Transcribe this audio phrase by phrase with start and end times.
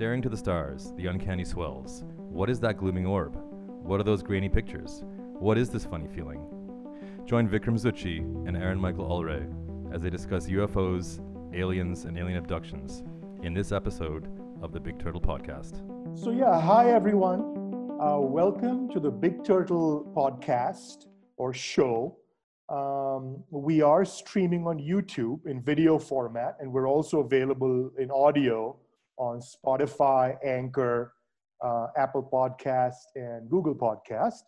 [0.00, 2.04] Staring to the stars, the uncanny swells.
[2.16, 3.36] What is that glooming orb?
[3.82, 5.02] What are those grainy pictures?
[5.40, 6.40] What is this funny feeling?
[7.26, 9.44] Join Vikram Zutshi and Aaron Michael Ulrey
[9.92, 11.20] as they discuss UFOs,
[11.54, 13.02] aliens, and alien abductions
[13.42, 14.28] in this episode
[14.62, 15.82] of the Big Turtle Podcast.
[16.18, 17.40] So, yeah, hi everyone.
[18.00, 22.16] Uh, welcome to the Big Turtle Podcast or show.
[23.20, 28.76] Um, we are streaming on YouTube in video format, and we're also available in audio
[29.18, 31.12] on Spotify, Anchor,
[31.62, 34.44] uh, Apple Podcast, and Google Podcast.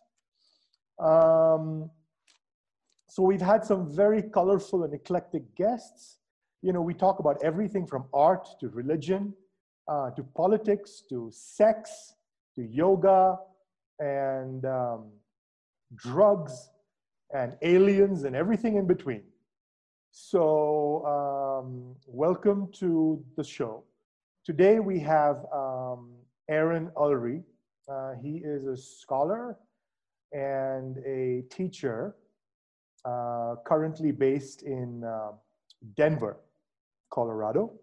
[0.99, 1.91] Um,
[3.09, 6.17] so we've had some very colorful and eclectic guests.
[6.63, 9.33] You know, we talk about everything from art to religion,
[9.87, 12.15] uh, to politics, to sex,
[12.55, 13.37] to yoga,
[13.99, 15.11] and um,
[15.95, 16.69] drugs,
[17.33, 19.23] and aliens, and everything in between.
[20.11, 23.83] So, um, welcome to the show.
[24.45, 26.11] Today we have um,
[26.49, 27.41] Aaron Ulrey.
[27.89, 29.57] Uh, he is a scholar
[30.31, 32.15] and a teacher
[33.05, 35.31] uh, currently based in uh,
[35.95, 36.37] Denver,
[37.11, 37.73] Colorado.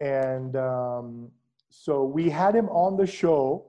[0.00, 1.30] And um,
[1.70, 3.66] so we had him on the show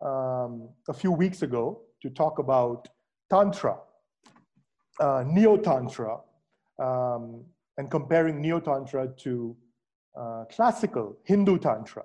[0.00, 2.88] um, a few weeks ago to talk about
[3.28, 3.76] Tantra,
[5.00, 6.18] uh, Neo Tantra,
[6.78, 7.44] um,
[7.76, 9.56] and comparing Neo Tantra to
[10.18, 12.04] uh, classical Hindu Tantra.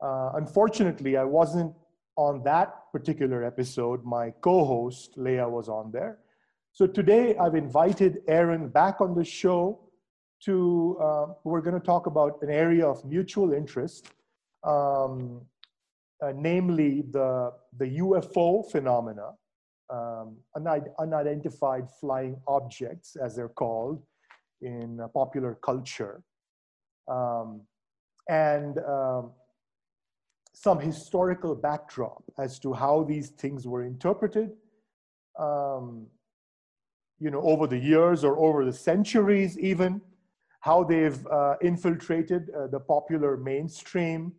[0.00, 1.74] Uh, unfortunately, I wasn't
[2.16, 4.04] on that particular episode.
[4.04, 6.18] My co host, Leah, was on there.
[6.72, 9.80] So today I've invited Aaron back on the show
[10.44, 14.08] to, uh, we're going to talk about an area of mutual interest,
[14.64, 15.40] um,
[16.22, 19.32] uh, namely the, the UFO phenomena,
[19.90, 20.36] um,
[20.98, 24.02] unidentified flying objects, as they're called
[24.60, 26.22] in popular culture,
[27.08, 27.62] um,
[28.28, 29.32] and um,
[30.52, 34.50] some historical backdrop as to how these things were interpreted
[35.38, 36.06] um,
[37.20, 40.00] you know, over the years or over the centuries even,
[40.60, 44.32] how they've uh, infiltrated uh, the popular mainstream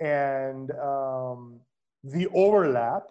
[0.00, 1.60] and um,
[2.02, 3.04] the overlap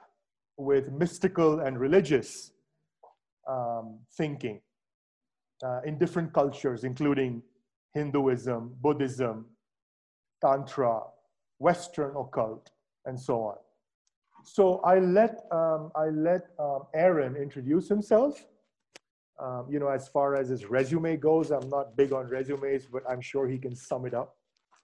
[0.58, 2.52] with mystical and religious
[3.50, 4.62] um, thinking
[5.66, 7.42] uh, in different cultures, including
[7.94, 9.46] Hinduism, Buddhism,
[10.44, 11.02] Tantra,
[11.60, 12.70] Western occult,
[13.06, 13.56] and so on.
[14.46, 18.44] So I let, um, I let um, Aaron introduce himself
[19.42, 23.04] um, you know, as far as his resume goes, I'm not big on resumes, but
[23.10, 24.36] I'm sure he can sum it up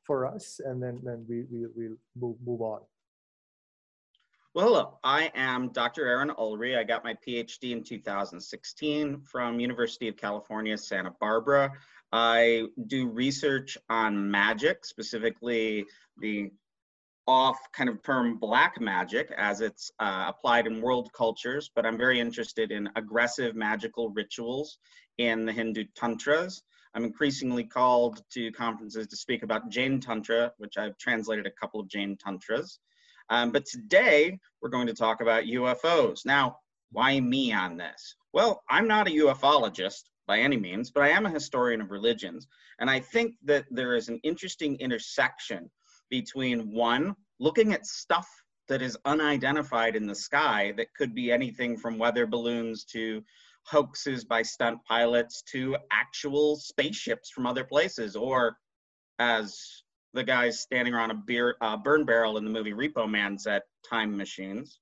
[0.04, 2.82] for us, and then then we we we'll move move on.
[4.56, 5.00] Well, hello.
[5.04, 6.08] I am Dr.
[6.08, 6.76] Aaron Ulrey.
[6.76, 11.72] I got my PhD in 2016 from University of California, Santa Barbara.
[12.12, 15.86] I do research on magic, specifically
[16.18, 16.50] the
[17.28, 22.00] off kind of term black magic as it's uh, applied in world cultures, but I'm
[22.00, 24.80] very interested in aggressive magical rituals
[25.20, 26.64] in the Hindu tantras.
[26.96, 31.80] I'm increasingly called to conferences to speak about Jain Tantra, which I've translated a couple
[31.80, 32.80] of Jain Tantras.
[33.30, 36.26] Um, but today we're going to talk about UFOs.
[36.26, 36.58] Now,
[36.92, 38.16] why me on this?
[38.34, 42.48] Well, I'm not a ufologist by any means, but I am a historian of religions.
[42.80, 45.70] And I think that there is an interesting intersection
[46.10, 48.28] between one, looking at stuff
[48.68, 53.24] that is unidentified in the sky that could be anything from weather balloons to
[53.66, 58.58] hoaxes by stunt pilots to actual spaceships from other places, or
[59.20, 59.84] as
[60.20, 63.62] the guys standing around a beer, uh, burn barrel in the movie Repo Man said,
[63.90, 64.78] time machines.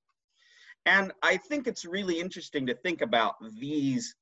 [0.88, 4.16] And I think it's really interesting to think about these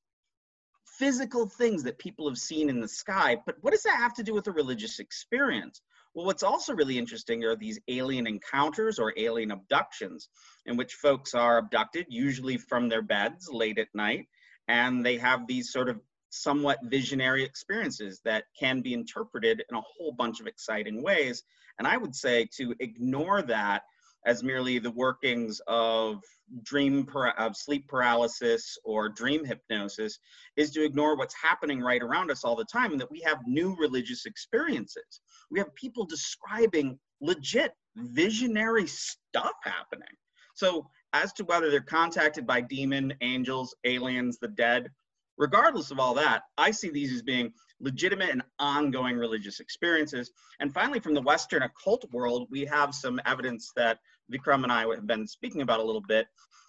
[0.98, 4.22] physical things that people have seen in the sky, but what does that have to
[4.22, 5.80] do with a religious experience?
[6.14, 10.28] Well, what's also really interesting are these alien encounters or alien abductions,
[10.66, 14.28] in which folks are abducted, usually from their beds late at night,
[14.68, 15.98] and they have these sort of
[16.42, 21.42] somewhat visionary experiences that can be interpreted in a whole bunch of exciting ways.
[21.78, 23.82] And I would say to ignore that
[24.26, 26.20] as merely the workings of
[26.62, 27.06] dream
[27.38, 30.18] of sleep paralysis or dream hypnosis
[30.56, 33.38] is to ignore what's happening right around us all the time and that we have
[33.46, 40.14] new religious experiences we have people describing legit visionary stuff happening
[40.54, 44.88] so as to whether they're contacted by demon angels aliens the dead
[45.38, 50.30] regardless of all that i see these as being legitimate and ongoing religious experiences.
[50.60, 53.98] And finally from the western occult world we have some evidence that
[54.32, 56.26] Vikram and I have been speaking about a little bit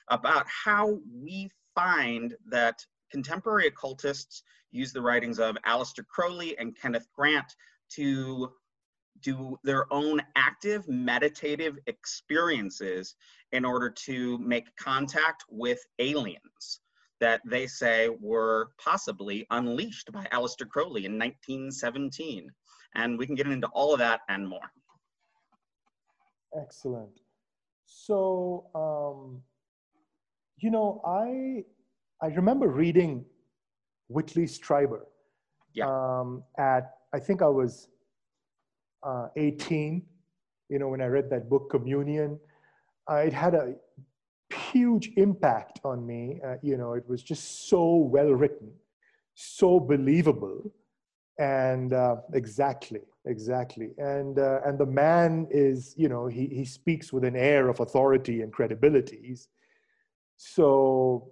[0.09, 7.07] about how we find that contemporary occultists use the writings of Aleister Crowley and Kenneth
[7.15, 7.55] Grant
[7.93, 8.51] to
[9.21, 13.15] do their own active meditative experiences
[13.51, 16.81] in order to make contact with aliens
[17.19, 22.49] that they say were possibly unleashed by Aleister Crowley in 1917.
[22.95, 24.71] And we can get into all of that and more.
[26.59, 27.19] Excellent.
[27.85, 29.41] So, um,
[30.57, 31.63] you know, I
[32.21, 33.25] I remember reading
[34.07, 35.01] Whitley Strieber.
[35.73, 35.87] Yeah.
[35.87, 37.89] Um, at I think I was
[39.03, 40.01] uh, 18.
[40.69, 42.39] You know, when I read that book, Communion,
[43.09, 43.75] uh, it had a
[44.77, 46.39] huge impact on me.
[46.45, 48.71] Uh, you know, it was just so well written,
[49.33, 50.59] so believable,
[51.39, 53.89] and uh, exactly, exactly.
[53.97, 57.79] And uh, and the man is, you know, he he speaks with an air of
[57.79, 59.35] authority and credibility.
[60.37, 61.31] So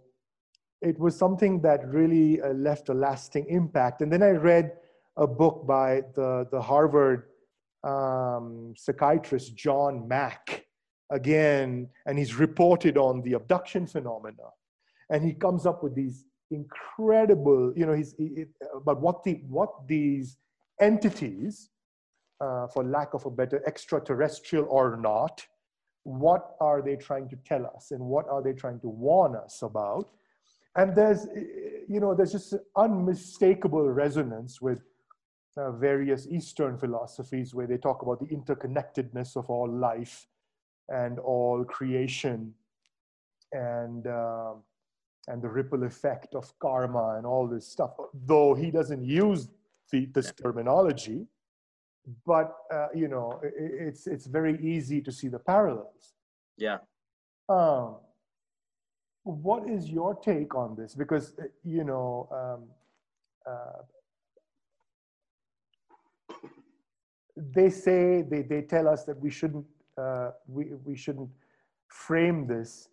[0.81, 4.01] it was something that really uh, left a lasting impact.
[4.01, 4.71] And then I read
[5.17, 7.21] a book by the the Harvard
[7.83, 10.64] um, psychiatrist John Mack
[11.09, 14.49] again, and he's reported on the abduction phenomena.
[15.09, 19.87] And he comes up with these incredible, you know, he's he, about what the what
[19.87, 20.37] these
[20.79, 21.69] entities,
[22.41, 25.45] uh, for lack of a better, extraterrestrial or not,
[26.03, 29.61] what are they trying to tell us, and what are they trying to warn us
[29.61, 30.09] about?
[30.75, 31.25] And there's,
[31.87, 34.83] you know, there's just unmistakable resonance with
[35.57, 40.27] uh, various Eastern philosophies where they talk about the interconnectedness of all life
[40.89, 42.53] and all creation
[43.51, 44.53] and uh,
[45.27, 47.91] and the ripple effect of karma and all this stuff.
[48.13, 49.49] Though he doesn't use
[49.91, 51.25] the, this terminology,
[52.25, 56.13] but uh, you know, it, it's it's very easy to see the parallels.
[56.57, 56.77] Yeah.
[57.49, 57.97] Um,
[59.23, 60.93] what is your take on this?
[60.95, 62.69] Because uh, you know, um,
[63.51, 63.81] uh,
[67.35, 69.65] they say they, they tell us that we shouldn't
[69.97, 71.29] uh, we, we shouldn't
[71.87, 72.89] frame this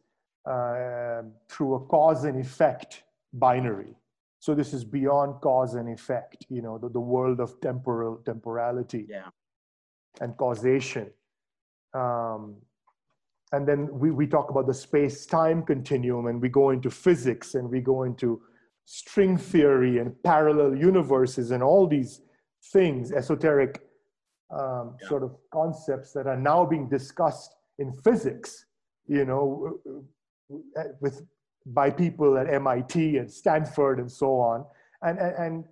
[0.47, 3.95] uh, through a cause and effect binary
[4.41, 9.07] so this is beyond cause and effect you know the, the world of temporal temporality
[9.09, 9.29] Yeah.
[10.21, 11.11] and causation
[11.95, 12.57] um,
[13.53, 17.69] and then we, we talk about the space-time continuum and we go into physics and
[17.71, 18.41] we go into
[18.85, 22.21] string theory and parallel universes and all these
[22.73, 23.81] things esoteric
[24.53, 25.09] um, Yeah.
[25.09, 28.67] sort of concepts that are now being discussed in physics
[29.07, 29.79] you know
[31.01, 31.23] with
[31.67, 34.65] by people at mit and stanford and so on
[35.03, 35.65] and, and,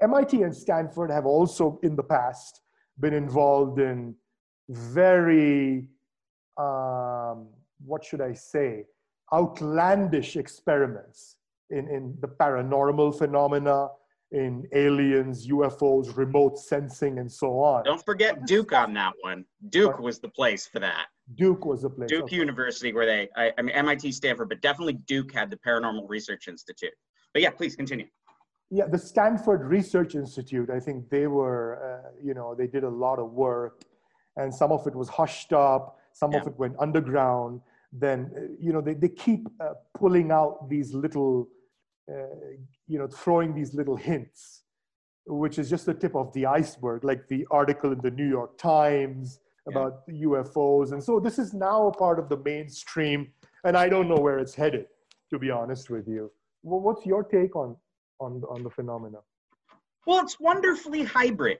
[0.00, 2.60] and mit and stanford have also in the past
[3.00, 4.14] been involved in
[4.68, 5.86] very
[6.56, 7.48] um,
[7.84, 8.84] what should I say,
[9.32, 11.36] outlandish experiments
[11.70, 13.88] in, in the paranormal phenomena,
[14.32, 17.84] in aliens, UFOs, remote sensing, and so on.
[17.84, 19.44] Don't forget Duke on that one.
[19.70, 21.06] Duke was the place for that.
[21.34, 22.08] Duke was the place.
[22.08, 22.36] Duke Okay.
[22.36, 26.48] University, where they, I, I mean, MIT, Stanford, but definitely Duke had the Paranormal Research
[26.48, 26.92] Institute.
[27.32, 28.06] But yeah, please continue.
[28.70, 32.88] Yeah, the Stanford Research Institute, I think they were, uh, you know, they did a
[32.88, 33.82] lot of work
[34.36, 37.60] and some of it was hushed up, some of it went underground.
[37.92, 41.59] Then, uh, you know, they, they keep uh, pulling out these little, uh,
[42.10, 42.24] Uh,
[42.88, 44.62] you know, throwing these little hints,
[45.26, 48.58] which is just the tip of the iceberg, like the article in the New York
[48.58, 49.72] Times Yeah.
[49.72, 50.90] about the UFOs.
[50.92, 53.32] And so this is now a part of the mainstream,
[53.66, 54.86] and I don't know where it's headed,
[55.30, 56.32] to be honest with you.
[56.62, 57.76] Well, what's your take on,
[58.18, 59.18] on, on the phenomena?
[60.06, 61.58] Well, it's wonderfully hybrid.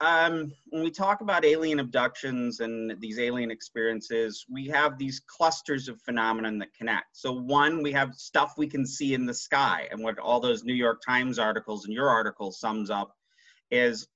[0.00, 5.88] Um, when we talk about alien abductions and these alien experiences, we have these clusters
[5.88, 7.16] of phenomenon that connect.
[7.16, 10.64] So, one, we have stuff we can see in the sky, and what all those
[10.64, 13.14] New York Times articles and your article sums up
[13.70, 14.08] is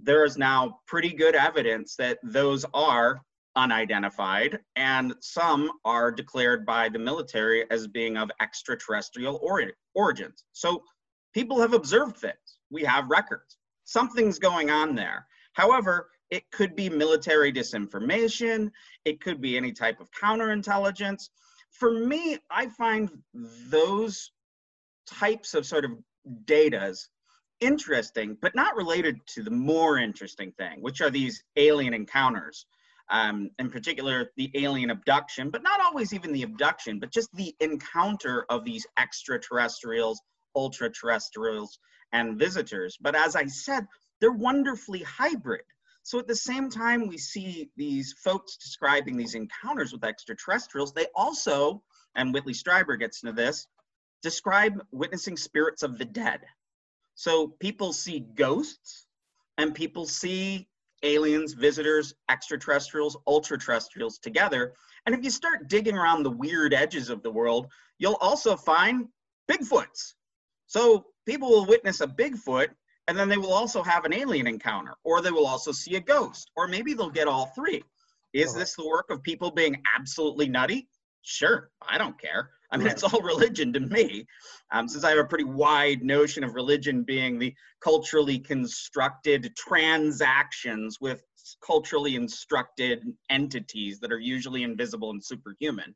[0.00, 3.20] there is now pretty good evidence that those are
[3.56, 10.44] unidentified, and some are declared by the military as being of extraterrestrial ori- origins.
[10.52, 10.82] So,
[11.34, 12.58] people have observed things.
[12.70, 13.56] We have records.
[13.90, 15.26] Something's going on there.
[15.54, 18.70] However, it could be military disinformation,
[19.04, 21.28] it could be any type of counterintelligence.
[21.72, 24.30] For me, I find those
[25.08, 25.90] types of sort of
[26.44, 27.08] datas
[27.58, 32.66] interesting, but not related to the more interesting thing, which are these alien encounters.
[33.08, 37.56] Um, in particular, the alien abduction, but not always even the abduction, but just the
[37.58, 40.22] encounter of these extraterrestrials,
[40.54, 41.80] ultra terrestrials,
[42.12, 42.96] and visitors.
[43.00, 43.86] But as I said,
[44.20, 45.64] they're wonderfully hybrid.
[46.02, 51.06] So at the same time, we see these folks describing these encounters with extraterrestrials, they
[51.14, 51.82] also,
[52.16, 53.66] and Whitley Strieber gets into this,
[54.22, 56.40] describe witnessing spirits of the dead.
[57.14, 59.06] So people see ghosts
[59.58, 60.68] and people see
[61.02, 64.74] aliens, visitors, extraterrestrials, ultra-terrestrials together.
[65.06, 69.08] And if you start digging around the weird edges of the world, you'll also find
[69.50, 70.14] Bigfoots.
[70.66, 72.68] So people will witness a Bigfoot
[73.08, 76.00] and then they will also have an alien encounter, or they will also see a
[76.00, 77.82] ghost, or maybe they'll get all three.
[78.32, 80.88] Is this the work of people being absolutely nutty?
[81.22, 82.50] Sure, I don't care.
[82.70, 84.26] I mean, it's all religion to me,
[84.70, 90.98] um, since I have a pretty wide notion of religion being the culturally constructed transactions
[91.00, 91.24] with
[91.64, 95.94] culturally instructed entities that are usually invisible and superhuman.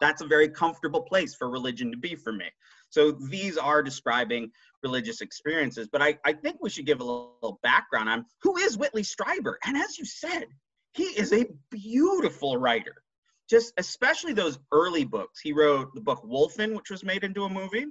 [0.00, 2.46] That's a very comfortable place for religion to be for me.
[2.90, 4.50] So these are describing
[4.82, 8.76] religious experiences, but I, I think we should give a little, background on who is
[8.76, 9.54] Whitley Strieber.
[9.64, 10.44] And as you said,
[10.92, 13.02] he is a beautiful writer
[13.48, 15.40] just especially those early books.
[15.40, 17.86] He wrote the book Wolfen, which was made into a movie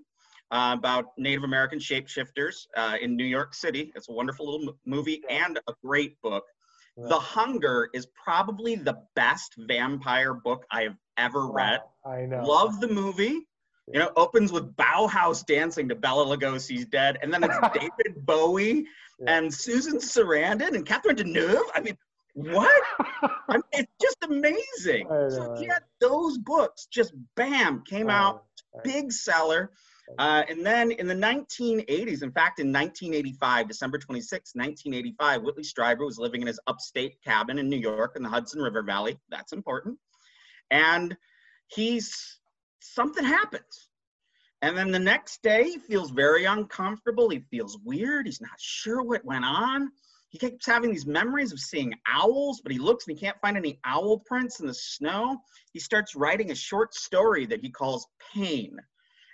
[0.51, 3.91] uh, about Native American shapeshifters uh, in New York City.
[3.95, 6.43] It's a wonderful little mo- movie and a great book.
[6.95, 7.09] Right.
[7.09, 11.81] The Hunger is probably the best vampire book I have ever read.
[12.05, 12.43] I know.
[12.43, 13.47] Love the movie.
[13.91, 18.85] You know, opens with Bauhaus dancing to Bela Lugosi's Dead, and then it's David Bowie
[19.19, 19.37] Yeah.
[19.37, 21.63] and Susan Sarandon and Catherine Deneuve.
[21.73, 21.97] I mean,
[22.33, 22.83] what?
[23.49, 25.07] I mean, it's just amazing.
[25.29, 25.73] So know, I he know.
[25.73, 28.43] had those books just bam came out,
[28.83, 29.71] big seller.
[30.19, 36.05] Uh, and then in the 1980s, in fact, in 1985, December 26, 1985, Whitley Strieber
[36.05, 39.17] was living in his upstate cabin in New York in the Hudson River Valley.
[39.29, 39.97] That's important.
[40.71, 41.17] And
[41.67, 42.37] he's
[42.81, 43.89] something happens.
[44.61, 47.29] And then the next day, he feels very uncomfortable.
[47.29, 48.25] He feels weird.
[48.25, 49.91] He's not sure what went on.
[50.29, 53.55] He keeps having these memories of seeing owls, but he looks and he can't find
[53.55, 55.37] any owl prints in the snow.
[55.73, 58.77] He starts writing a short story that he calls Pain.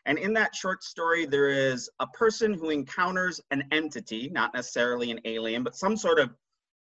[0.05, 5.11] And in that short story, there is a person who encounters an entity, not necessarily
[5.11, 6.35] an alien, but some sort of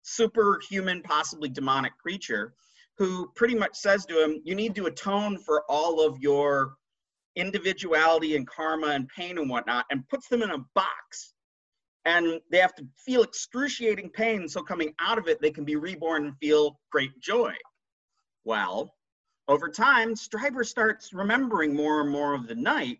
[0.02, 2.54] superhuman, possibly demonic creature,
[2.98, 6.74] who pretty much says to him, You need to atone for all of your
[7.36, 11.34] individuality and karma and pain and whatnot, and puts them in a box.
[12.04, 15.76] And they have to feel excruciating pain, so coming out of it, they can be
[15.76, 17.54] reborn and feel great joy.
[18.44, 18.94] Well,
[19.46, 22.98] over time, Strieber starts remembering more and more of the night.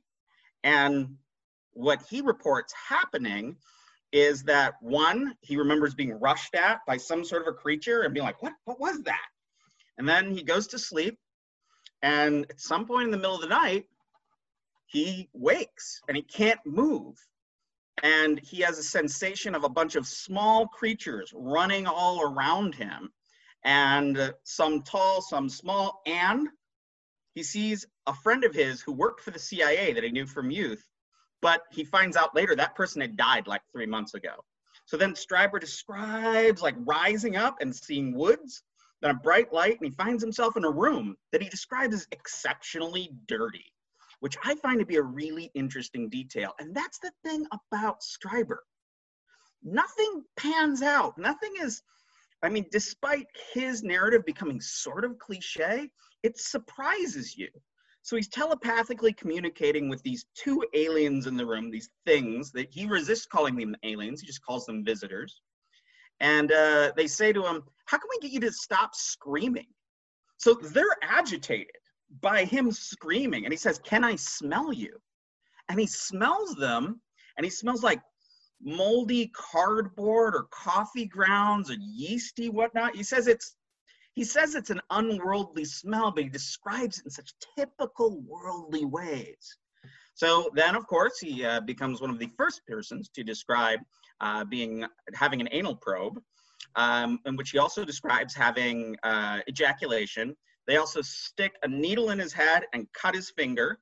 [0.62, 1.16] And
[1.72, 3.56] what he reports happening
[4.12, 8.14] is that one, he remembers being rushed at by some sort of a creature and
[8.14, 9.26] being like, what, what was that?
[9.98, 11.18] And then he goes to sleep.
[12.02, 13.86] And at some point in the middle of the night,
[14.86, 17.16] he wakes and he can't move.
[18.02, 23.10] And he has a sensation of a bunch of small creatures running all around him
[23.64, 26.00] and uh, some tall, some small.
[26.06, 26.48] And
[27.34, 30.50] he sees a friend of his who worked for the CIA that he knew from
[30.50, 30.86] youth,
[31.42, 34.44] but he finds out later that person had died like three months ago.
[34.86, 38.62] So then Strieber describes like rising up and seeing woods,
[39.02, 43.10] a bright light, and he finds himself in a room that he describes as exceptionally
[43.26, 43.72] dirty,
[44.20, 46.52] which I find to be a really interesting detail.
[46.58, 48.58] And that's the thing about Strieber.
[49.62, 51.16] Nothing pans out.
[51.18, 51.82] Nothing is
[52.42, 55.90] I mean, despite his narrative becoming sort of cliche,
[56.22, 57.48] it surprises you.
[58.02, 62.86] So he's telepathically communicating with these two aliens in the room, these things that he
[62.86, 65.40] resists calling them aliens, he just calls them visitors.
[66.20, 69.66] And uh, they say to him, How can we get you to stop screaming?
[70.36, 71.74] So they're agitated
[72.20, 73.44] by him screaming.
[73.44, 74.90] And he says, Can I smell you?
[75.70, 77.00] And he smells them,
[77.36, 78.02] and he smells like
[78.62, 82.94] moldy cardboard or coffee grounds or yeasty whatnot.
[82.94, 83.56] He says it's
[84.12, 89.56] he says it's an unworldly smell, but he describes it in such typical worldly ways.
[90.14, 93.80] So then, of course, he uh, becomes one of the first persons to describe
[94.20, 96.20] uh, being having an anal probe,
[96.76, 100.36] um, in which he also describes having uh, ejaculation.
[100.66, 103.78] They also stick a needle in his head and cut his finger.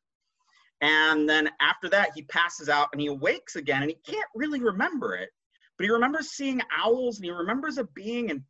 [0.81, 4.61] And then after that, he passes out and he awakes again and he can't really
[4.61, 5.31] remember it,
[5.77, 8.31] but he remembers seeing owls and he remembers a being.
[8.31, 8.43] And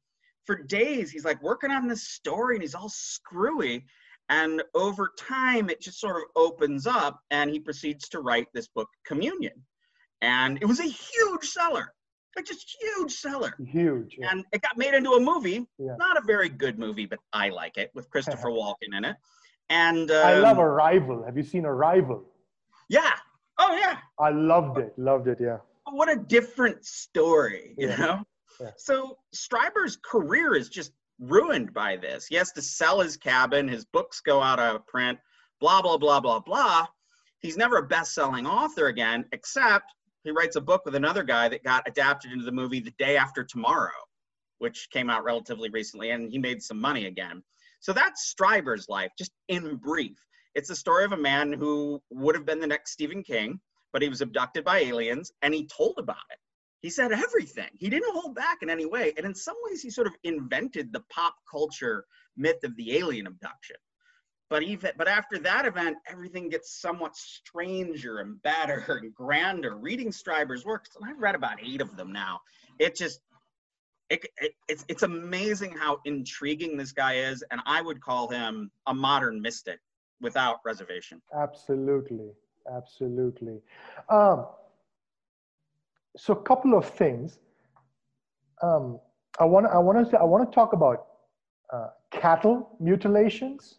[0.45, 3.87] for days, he's like working on this story and he's all screwy.
[4.29, 8.67] And over time, it just sort of opens up and he proceeds to write this
[8.69, 9.65] book, Communion.
[10.21, 11.93] And it was a huge seller,
[12.37, 13.55] like just huge seller.
[13.67, 14.17] Huge.
[14.19, 14.29] yeah.
[14.31, 15.97] And it got made into a movie, Yeah.
[15.99, 19.17] not a very good movie, but I like it with Christopher Walken in it.
[19.71, 21.25] And I love um, Arrival.
[21.25, 22.23] Have you seen Arrival?
[22.89, 23.13] Yeah.
[23.59, 23.99] Oh yeah.
[24.21, 24.93] I loved it.
[24.99, 25.39] Loved it.
[25.41, 25.59] Yeah.
[25.91, 27.97] What a different story, you Yeah.
[27.97, 28.23] know?
[28.61, 28.71] Yeah.
[28.77, 32.27] So Strieber's career is just ruined by this.
[32.27, 35.19] He has to sell his cabin, his books go out of print,
[35.61, 36.87] blah, blah, blah, blah, blah.
[37.41, 39.93] He's never a best-selling author again, except
[40.27, 43.17] he writes a book with another guy that got adapted into the movie The Day
[43.17, 43.93] After Tomorrow,
[44.59, 47.43] which came out relatively recently, and he made some money again.
[47.81, 50.19] So that's Strieber's life, just in brief.
[50.55, 53.61] It's the story of a man who would have been the next Stephen King,
[53.93, 56.39] but he was abducted by aliens and he told about it.
[56.81, 57.71] He said everything.
[57.75, 59.13] He didn't hold back in any way.
[59.17, 62.05] And in some ways, he sort of invented the pop culture
[62.37, 63.77] myth of the alien abduction.
[64.49, 69.77] But even but after that event, everything gets somewhat stranger and better and grander.
[69.77, 72.41] Reading Strieber's works, and I've read about eight of them now.
[72.79, 73.21] It just
[74.09, 78.71] it, it, it's it's amazing how intriguing this guy is, and I would call him
[78.87, 79.81] a modern mystic
[80.21, 81.21] without reservation.
[81.37, 82.31] Absolutely,
[82.73, 83.61] absolutely.
[84.09, 84.47] Um,
[86.17, 87.39] so, a couple of things.
[88.63, 89.01] Um,
[89.39, 91.07] I want I want to I want to talk about
[91.73, 93.79] uh, cattle mutilations.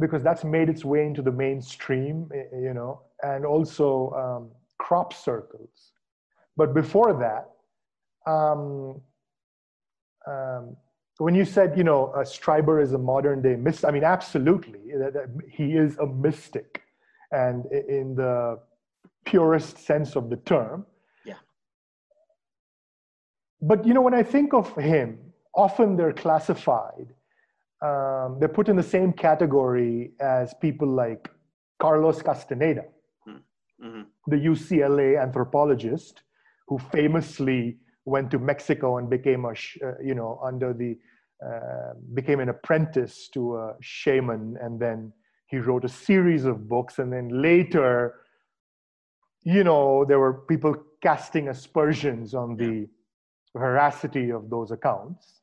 [0.00, 5.92] Because that's made its way into the mainstream, you know, and also um, crop circles.
[6.56, 9.00] But before that, um,
[10.26, 10.76] um,
[11.18, 14.80] when you said, you know, a Strieber is a modern day mystic, I mean, absolutely,
[15.50, 16.82] he is a mystic,
[17.30, 18.58] and in the
[19.24, 20.86] purest sense of the term.
[21.26, 21.34] Yeah.
[23.60, 25.18] But you know, when I think of him,
[25.54, 27.08] often they're classified,
[27.82, 31.30] um, they're put in the same category as people like
[31.78, 32.84] Carlos Castaneda,
[33.24, 33.36] hmm.
[33.82, 34.02] mm-hmm.
[34.26, 36.22] the UCLA anthropologist
[36.68, 40.96] who famously went to Mexico and became a, uh, you know, under the,
[41.44, 44.56] uh, became an apprentice to a shaman.
[44.60, 45.12] And then
[45.46, 46.98] he wrote a series of books.
[46.98, 48.20] And then later,
[49.42, 52.86] you know, there were people casting aspersions on the
[53.56, 55.39] veracity of those accounts.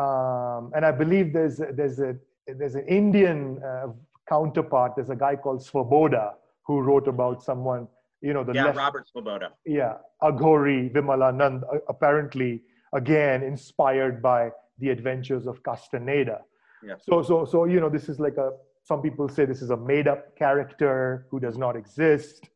[0.00, 2.16] Um, and I believe there's, there's, a,
[2.46, 3.88] there's an Indian uh,
[4.28, 4.92] counterpart.
[4.96, 6.26] There's a guy called Svoboda
[6.66, 7.88] who wrote about someone
[8.20, 14.88] you know the yeah left, robert svoboda yeah aghori vimalanand apparently again inspired by the
[14.90, 16.40] adventures of castaneda
[16.82, 16.94] yeah.
[17.00, 18.50] so so so you know this is like a
[18.82, 22.48] some people say this is a made up character who does not exist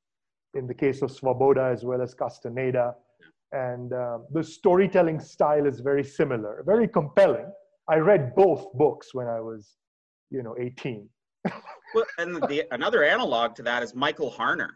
[0.54, 2.94] in the case of svoboda as well as castaneda
[3.54, 7.46] and um, the storytelling style is very similar very compelling
[7.88, 9.76] i read both books when i was
[10.30, 11.08] you know 18
[11.94, 14.70] well, and the, another analog to that is michael harner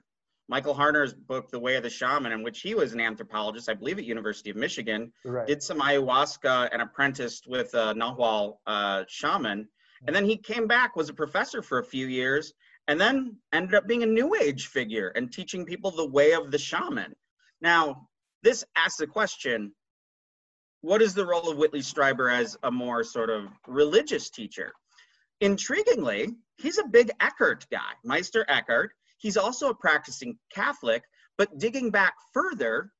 [0.50, 3.74] Michael Harner's book, The Way of the Shaman, in which he was an anthropologist, I
[3.74, 5.46] believe at University of Michigan, right.
[5.46, 9.68] did some ayahuasca and apprenticed with a Nahual uh, shaman.
[10.06, 12.54] And then he came back, was a professor for a few years,
[12.86, 16.50] and then ended up being a new age figure and teaching people the way of
[16.50, 17.14] the shaman.
[17.60, 18.07] Now,
[18.42, 19.72] this asks the question,
[20.82, 24.72] what is the role of Whitley Strieber as a more sort of religious teacher?
[25.42, 28.92] Intriguingly, he's a big Eckhart guy, Meister Eckhart.
[29.18, 31.02] He's also a practicing Catholic,
[31.36, 32.92] but digging back further,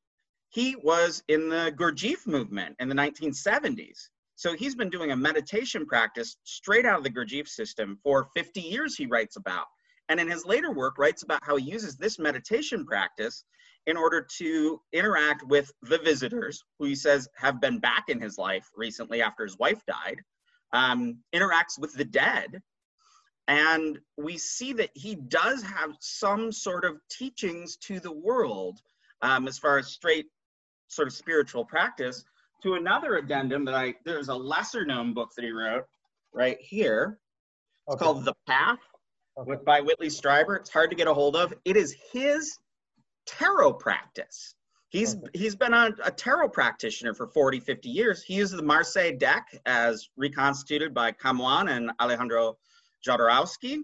[0.51, 4.09] he was in the Gurdjieff movement in the 1970s.
[4.35, 8.61] So he's been doing a meditation practice straight out of the Gurdjieff system for 50
[8.61, 9.67] years, he writes about.
[10.09, 13.45] And in his later work, writes about how he uses this meditation practice
[13.87, 18.37] in order to interact with the visitors, who he says have been back in his
[18.37, 20.21] life recently after his wife died,
[20.73, 22.61] um, interacts with the dead,
[23.49, 28.79] and we see that he does have some sort of teachings to the world
[29.23, 30.27] um, as far as straight
[30.89, 32.25] sort of spiritual practice.
[32.63, 35.85] To another addendum that I, there's a lesser known book that he wrote
[36.35, 37.19] right here.
[37.87, 38.05] It's okay.
[38.05, 38.79] called The Path
[39.39, 39.49] okay.
[39.49, 40.57] with, by Whitley Strieber.
[40.57, 41.55] It's hard to get a hold of.
[41.65, 42.59] It is his
[43.29, 44.55] tarot practice.
[44.91, 45.27] He's okay.
[45.35, 48.23] he's been a, a, tarot practitioner for 40, 50 years.
[48.23, 52.57] He uses the Marseille deck as reconstituted by Camoin and Alejandro
[53.07, 53.81] Jodorowsky.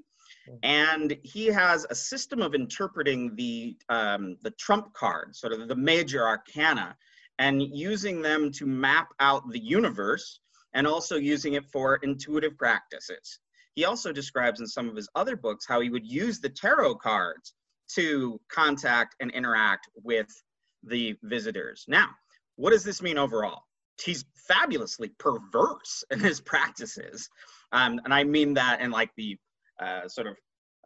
[0.49, 0.55] Hmm.
[0.63, 5.77] And he has a system of interpreting the, um, the trump cards, sort of the
[5.77, 6.97] major arcana,
[7.39, 10.41] and using them to map out the universe
[10.73, 13.41] and also using it for intuitive practices.
[13.75, 16.95] He also describes in some of his other books how he would use the tarot
[16.97, 17.53] cards
[17.95, 20.29] to contact and interact with
[20.83, 21.85] the visitors.
[21.89, 22.09] Now,
[22.57, 23.63] what does this mean overall?
[24.03, 27.29] He's fabulously perverse in his practices.
[27.73, 29.37] Um, and I mean that in like the
[29.81, 30.37] uh, sort of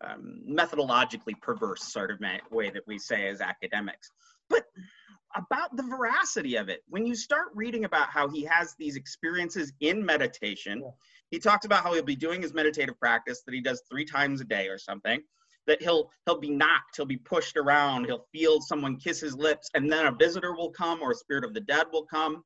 [0.04, 4.10] um, methodologically perverse sort of way that we say as academics.
[4.48, 4.64] But
[5.36, 9.72] about the veracity of it, when you start reading about how he has these experiences
[9.80, 10.90] in meditation, yeah.
[11.30, 14.40] he talks about how he'll be doing his meditative practice that he does three times
[14.40, 15.20] a day or something.
[15.68, 19.70] That he'll he'll be knocked, he'll be pushed around, he'll feel someone kiss his lips,
[19.74, 22.42] and then a visitor will come or a spirit of the dead will come.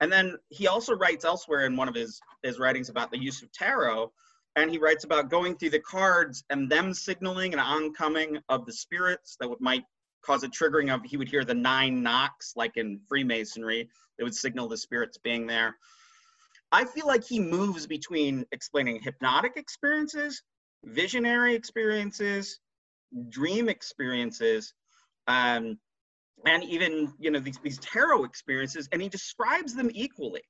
[0.00, 3.42] And then he also writes elsewhere in one of his, his writings about the use
[3.42, 4.10] of tarot,
[4.56, 8.72] and he writes about going through the cards and them signaling an oncoming of the
[8.72, 9.84] spirits that would, might
[10.22, 13.88] cause a triggering of he would hear the nine knocks like in freemasonry
[14.18, 15.76] it would signal the spirits being there
[16.72, 20.42] i feel like he moves between explaining hypnotic experiences
[20.84, 22.60] visionary experiences
[23.28, 24.74] dream experiences
[25.28, 25.78] um,
[26.46, 30.42] and even you know these, these tarot experiences and he describes them equally.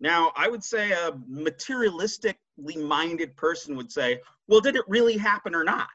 [0.00, 2.36] Now i would say a materialistically
[2.76, 5.88] minded person would say well did it really happen or not?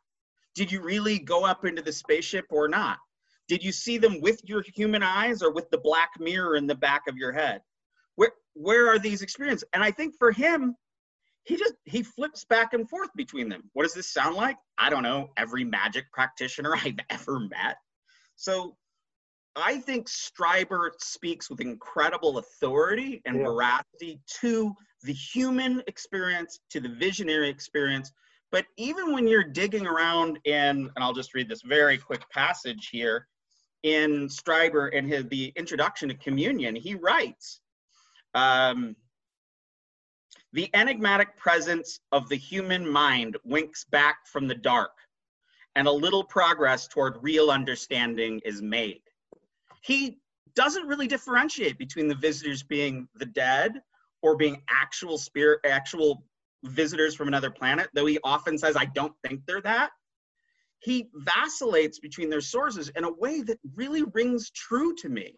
[0.56, 2.98] Did you really go up into the spaceship or not?
[3.48, 6.76] Did you see them with your human eyes or with the black mirror in the
[6.76, 7.62] back of your head?
[8.16, 9.68] Where where are these experiences?
[9.74, 10.76] And i think for him
[11.44, 14.90] he just he flips back and forth between them what does this sound like i
[14.90, 17.78] don't know every magic practitioner i've ever met
[18.36, 18.76] so
[19.56, 23.46] I think Strieber speaks with incredible authority and yeah.
[23.46, 24.74] veracity to
[25.04, 28.12] the human experience, to the visionary experience.
[28.52, 32.90] But even when you're digging around in, and I'll just read this very quick passage
[32.92, 33.28] here
[33.84, 37.60] in Strieber in his the introduction to communion, he writes,
[38.34, 38.96] um,
[40.54, 44.92] the enigmatic presence of the human mind winks back from the dark,
[45.76, 49.02] and a little progress toward real understanding is made.
[49.82, 50.20] He
[50.56, 53.82] doesn't really differentiate between the visitors being the dead
[54.22, 56.24] or being actual spirit actual
[56.64, 59.92] visitors from another planet though he often says i don't think they're that.
[60.80, 65.38] He vacillates between their sources in a way that really rings true to me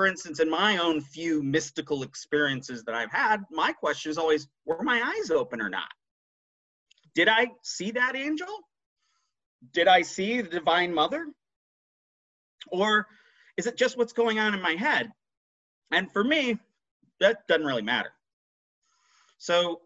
[0.00, 4.48] for instance in my own few mystical experiences that i've had my question is always
[4.64, 5.90] were my eyes open or not
[7.14, 8.48] did i see that angel
[9.72, 11.26] did i see the divine mother
[12.68, 13.06] or
[13.56, 15.10] is it just what's going on in my head?
[15.90, 16.58] And for me,
[17.20, 18.10] that doesn't really matter.
[19.38, 19.82] So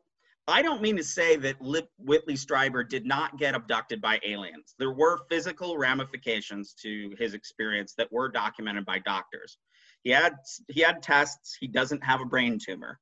[0.46, 4.74] I don't mean to say that Lip Whitley Strieber did not get abducted by aliens.
[4.78, 9.58] There were physical ramifications to his experience that were documented by doctors.
[10.04, 10.34] He had
[10.68, 11.56] he had tests.
[11.58, 13.00] He doesn't have a brain tumor.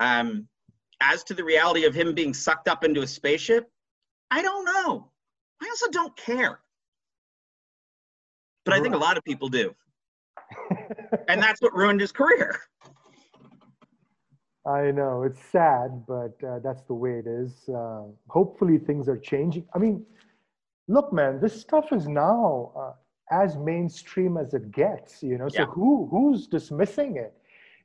[0.00, 0.46] Um,
[1.00, 3.68] as to the reality of him being sucked up into a spaceship,
[4.30, 5.10] I don't know.
[5.60, 6.60] I also don't care.
[8.64, 9.74] But I think a lot of people do
[11.28, 12.60] and that's what ruined his career.
[14.64, 17.68] I know it's sad, but uh, that's the way it is.
[17.68, 19.66] Uh, hopefully, things are changing.
[19.74, 20.04] I mean,
[20.86, 22.92] look, man, this stuff is now uh,
[23.32, 25.22] as mainstream as it gets.
[25.22, 25.66] You know, so yeah.
[25.66, 27.32] who who's dismissing it?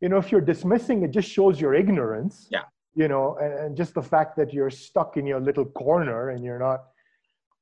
[0.02, 2.48] You know, if you're dismissing it, just shows your ignorance.
[2.52, 2.66] Yeah.
[2.94, 6.44] You know, and, and just the fact that you're stuck in your little corner and
[6.44, 6.80] you're not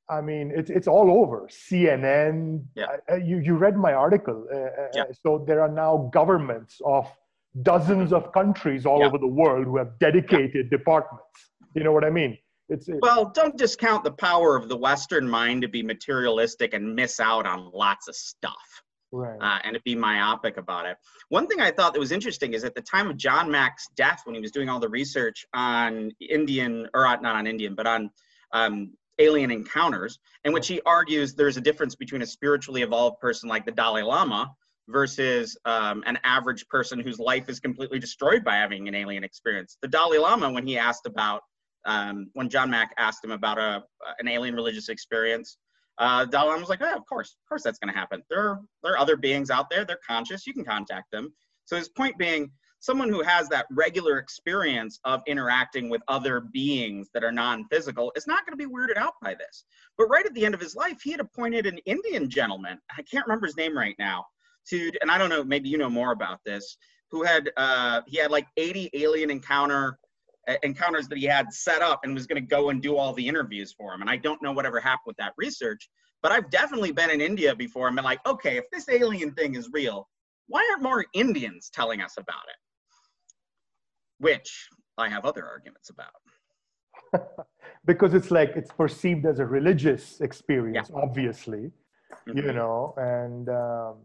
[0.10, 1.48] I mean, it's it's all over.
[1.50, 2.64] CNN.
[2.76, 2.98] Yeah.
[3.12, 4.46] Uh, you you read my article.
[4.52, 5.04] Uh, uh, yeah.
[5.24, 7.12] So there are now governments of
[7.62, 9.08] dozens of countries all yeah.
[9.08, 10.78] over the world who have dedicated yeah.
[10.78, 11.38] departments.
[11.74, 12.38] You know what I mean?
[12.70, 16.96] It's, it's, well, don't discount the power of the Western mind to be materialistic and
[16.96, 18.54] miss out on lots of stuff.
[19.12, 19.38] Right.
[19.40, 20.98] Uh, and to be myopic about it.
[21.30, 24.22] One thing I thought that was interesting is at the time of John Mack's death,
[24.26, 28.10] when he was doing all the research on Indian, or not on Indian, but on
[28.52, 33.48] um, alien encounters, in which he argues there's a difference between a spiritually evolved person
[33.48, 34.52] like the Dalai Lama
[34.90, 39.78] versus um, an average person whose life is completely destroyed by having an alien experience.
[39.82, 41.42] The Dalai Lama, when he asked about,
[41.86, 43.84] um, when John Mack asked him about a,
[44.20, 45.58] an alien religious experience,
[45.98, 48.22] uh, Dalai Lama was like, oh, of course, of course that's going to happen.
[48.30, 49.86] There are, there are other beings out there.
[49.86, 50.46] They're conscious.
[50.46, 51.34] You can contact them.
[51.66, 57.10] So his point being, someone who has that regular experience of interacting with other beings
[57.14, 59.64] that are non-physical is not going to be weirded out by this.
[59.98, 62.78] But right at the end of his life, he had appointed an Indian gentleman.
[62.96, 64.26] I can't remember his name right now.
[64.70, 66.78] To and I don't know, maybe you know more about this.
[67.12, 70.00] Who had uh, he had like 80 alien encounter
[70.64, 73.28] encounters that he had set up and was going to go and do all the
[73.28, 74.02] interviews for him.
[74.02, 75.90] And I don't know whatever happened with that research.
[76.22, 79.56] But I've definitely been in India before and been like, okay, if this alien thing
[79.56, 80.08] is real,
[80.48, 82.56] why aren't more Indians telling us about it?
[84.20, 87.28] which I have other arguments about.
[87.86, 91.02] because it's like it's perceived as a religious experience, yeah.
[91.02, 91.72] obviously,
[92.28, 92.38] mm-hmm.
[92.38, 93.96] you know, and um,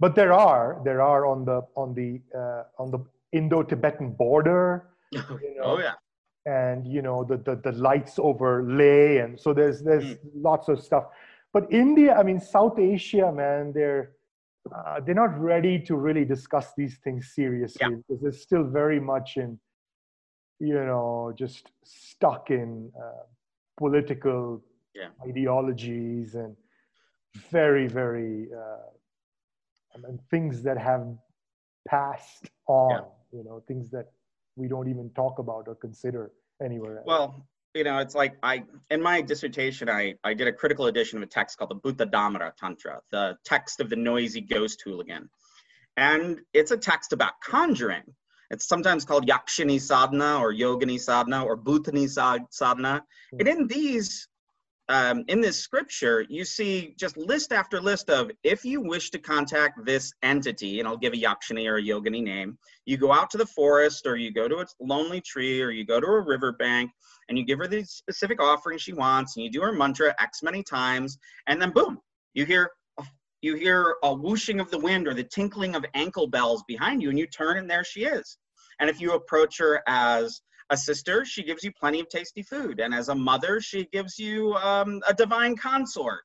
[0.00, 3.00] but there are there are on the on the uh, on the
[3.32, 4.88] Indo-Tibetan border.
[5.42, 5.94] You know, oh yeah.
[6.46, 10.18] And you know the, the the lights overlay and so there's there's mm.
[10.34, 11.04] lots of stuff.
[11.52, 14.10] But India, I mean South Asia, man, they're
[14.72, 17.96] uh, they're not ready to really discuss these things seriously yeah.
[17.96, 19.58] because they're still very much in,
[20.58, 23.24] you know, just stuck in uh,
[23.76, 24.62] political
[24.94, 25.08] yeah.
[25.28, 26.56] ideologies and
[27.50, 28.88] very, very, uh,
[29.94, 31.06] I mean, things that have
[31.86, 33.38] passed on, yeah.
[33.38, 34.12] you know, things that
[34.56, 37.06] we don't even talk about or consider anywhere else.
[37.06, 41.18] Well, you know, it's like I in my dissertation, I I did a critical edition
[41.18, 45.28] of a text called the Bhuta Damara Tantra, the text of the noisy ghost hooligan,
[45.96, 48.04] and it's a text about conjuring.
[48.50, 53.48] It's sometimes called Yakshini Sadhana or Yogini Sadhana or Bhutani Sadhana, and hmm.
[53.48, 54.28] in these
[54.88, 59.18] um, in this scripture, you see just list after list of if you wish to
[59.18, 63.30] contact this entity, and I'll give a yakshini or a yogini name, you go out
[63.30, 66.20] to the forest or you go to a lonely tree or you go to a
[66.20, 66.90] riverbank
[67.28, 70.42] and you give her the specific offering she wants and you do her mantra X
[70.42, 71.98] many times, and then boom,
[72.34, 72.70] you hear
[73.40, 77.10] you hear a whooshing of the wind or the tinkling of ankle bells behind you,
[77.10, 78.38] and you turn and there she is.
[78.80, 82.80] And if you approach her as a sister, she gives you plenty of tasty food.
[82.80, 86.20] And as a mother, she gives you um, a divine consort.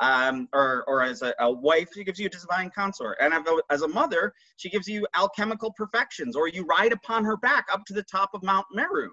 [0.00, 3.16] Um, or, or as a, a, wife, she gives you a divine consort.
[3.20, 3.32] And
[3.70, 7.84] as a mother, she gives you alchemical perfections, or you ride upon her back up
[7.86, 9.10] to the top of Mount Meru.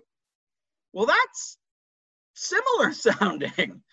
[0.92, 1.60] Well, that's
[2.34, 3.84] similar sounding.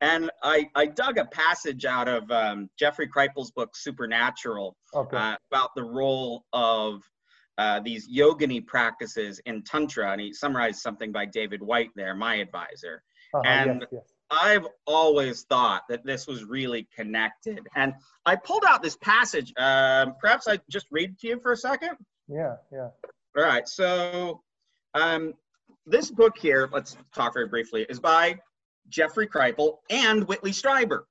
[0.00, 5.16] And I, I dug a passage out of um, Jeffrey Kripal's book, Supernatural, okay.
[5.16, 7.02] uh, about the role of
[7.58, 12.36] uh, these yogini practices in tantra and he summarized something by david white there my
[12.36, 13.02] advisor
[13.34, 14.12] uh-huh, and yes, yes.
[14.30, 17.94] i've always thought that this was really connected and
[18.26, 21.96] i pulled out this passage um, perhaps i just read to you for a second
[22.28, 22.88] yeah yeah
[23.36, 24.42] all right so
[24.94, 25.34] um,
[25.86, 28.36] this book here let's talk very briefly is by
[28.88, 31.04] jeffrey kripal and whitley strieber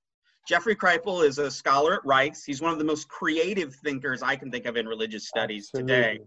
[0.48, 2.44] Jeffrey Kripal is a scholar at Rice.
[2.46, 5.94] He's one of the most creative thinkers I can think of in religious studies Absolutely.
[5.94, 6.20] today.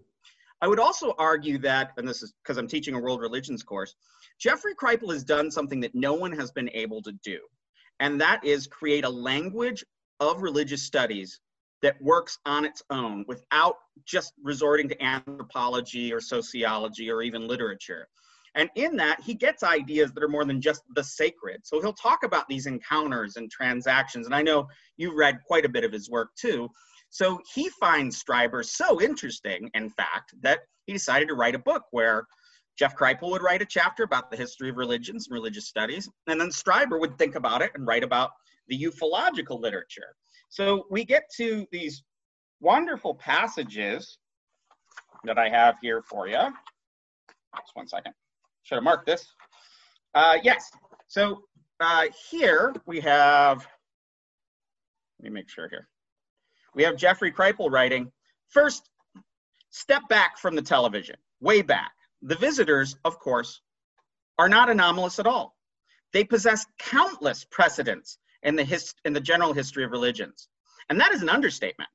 [0.61, 3.94] I would also argue that, and this is because I'm teaching a world religions course,
[4.40, 7.40] Jeffrey Kripal has done something that no one has been able to do,
[8.01, 9.85] and that is create a language
[10.21, 11.40] of religious studies
[11.83, 18.09] that works on its own without just resorting to anthropology or sociology or even literature.
[18.55, 21.61] And in that, he gets ideas that are more than just the sacred.
[21.64, 24.27] So he'll talk about these encounters and transactions.
[24.27, 24.66] And I know
[24.97, 26.68] you've read quite a bit of his work too.
[27.11, 31.85] So he finds Strieber so interesting, in fact, that he decided to write a book
[31.90, 32.27] where
[32.79, 36.40] Jeff Kripal would write a chapter about the history of religions and religious studies, and
[36.40, 38.31] then Strieber would think about it and write about
[38.68, 40.14] the ufological literature.
[40.49, 42.03] So we get to these
[42.61, 44.18] wonderful passages
[45.25, 46.37] that I have here for you.
[46.37, 48.12] Just one second.
[48.62, 49.27] Should have marked this.
[50.14, 50.71] Uh, yes.
[51.09, 51.42] So
[51.81, 53.66] uh, here we have,
[55.18, 55.88] let me make sure here
[56.74, 58.11] we have Jeffrey Kripal writing,
[58.48, 58.88] first,
[59.70, 61.92] step back from the television, way back.
[62.22, 63.61] The visitors, of course,
[64.38, 65.57] are not anomalous at all.
[66.12, 70.48] They possess countless precedents in the, hist- in the general history of religions.
[70.88, 71.90] And that is an understatement.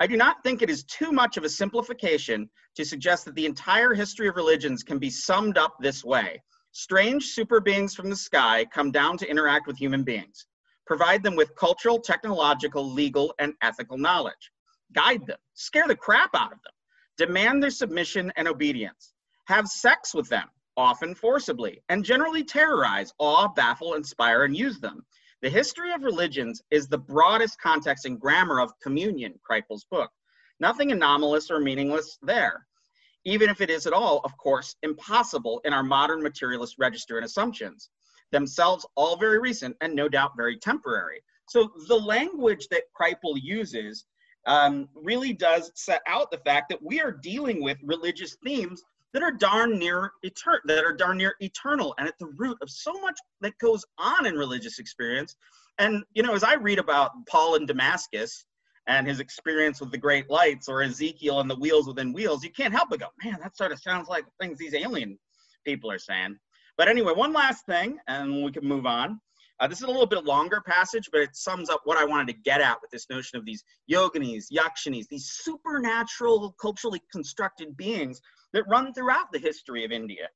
[0.00, 3.46] I do not think it is too much of a simplification to suggest that the
[3.46, 6.42] entire history of religions can be summed up this way.
[6.72, 10.46] Strange super beings from the sky come down to interact with human beings
[10.86, 14.50] provide them with cultural, technological, legal, and ethical knowledge,
[14.92, 16.72] guide them, scare the crap out of them,
[17.16, 19.12] demand their submission and obedience,
[19.46, 25.04] have sex with them, often forcibly, and generally terrorize, awe, baffle, inspire, and use them.
[25.42, 30.10] The history of religions is the broadest context and grammar of communion, Kripal's book.
[30.60, 32.66] Nothing anomalous or meaningless there.
[33.24, 37.24] Even if it is at all, of course, impossible in our modern materialist register and
[37.24, 37.90] assumptions
[38.34, 41.22] themselves all very recent and no doubt very temporary.
[41.46, 44.04] So the language that Kripal uses
[44.46, 49.22] um, really does set out the fact that we are dealing with religious themes that
[49.22, 52.92] are darn near eternal, that are darn near eternal, and at the root of so
[52.94, 55.36] much that goes on in religious experience.
[55.78, 58.44] And you know, as I read about Paul in Damascus
[58.88, 62.50] and his experience with the great lights, or Ezekiel and the wheels within wheels, you
[62.50, 65.16] can't help but go, man, that sort of sounds like things these alien
[65.64, 66.36] people are saying.
[66.76, 69.20] But anyway, one last thing, and we can move on.
[69.60, 72.26] Uh, this is a little bit longer passage, but it sums up what I wanted
[72.28, 78.20] to get at with this notion of these yoginis, yakshinis, these supernatural, culturally constructed beings
[78.52, 80.28] that run throughout the history of India.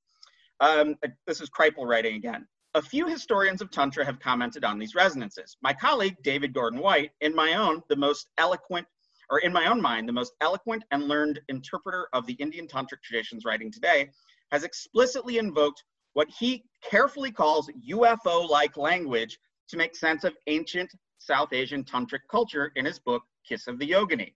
[0.60, 2.46] Um, uh, this is Kripal writing again.
[2.74, 5.56] A few historians of Tantra have commented on these resonances.
[5.62, 8.86] My colleague, David Gordon White, in my own, the most eloquent,
[9.30, 13.02] or in my own mind, the most eloquent and learned interpreter of the Indian Tantric
[13.02, 14.10] traditions writing today,
[14.52, 15.82] has explicitly invoked
[16.14, 22.20] what he carefully calls UFO like language to make sense of ancient South Asian tantric
[22.30, 24.32] culture in his book, Kiss of the Yogini.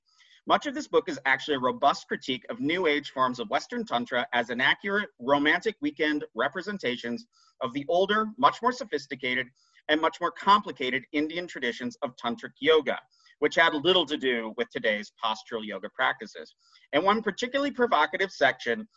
[0.47, 3.85] Much of this book is actually a robust critique of New Age forms of Western
[3.85, 7.27] Tantra as inaccurate romantic weekend representations
[7.61, 9.47] of the older, much more sophisticated,
[9.89, 12.99] and much more complicated Indian traditions of Tantric yoga,
[13.39, 16.55] which had little to do with today's postural yoga practices.
[16.93, 18.89] And one particularly provocative section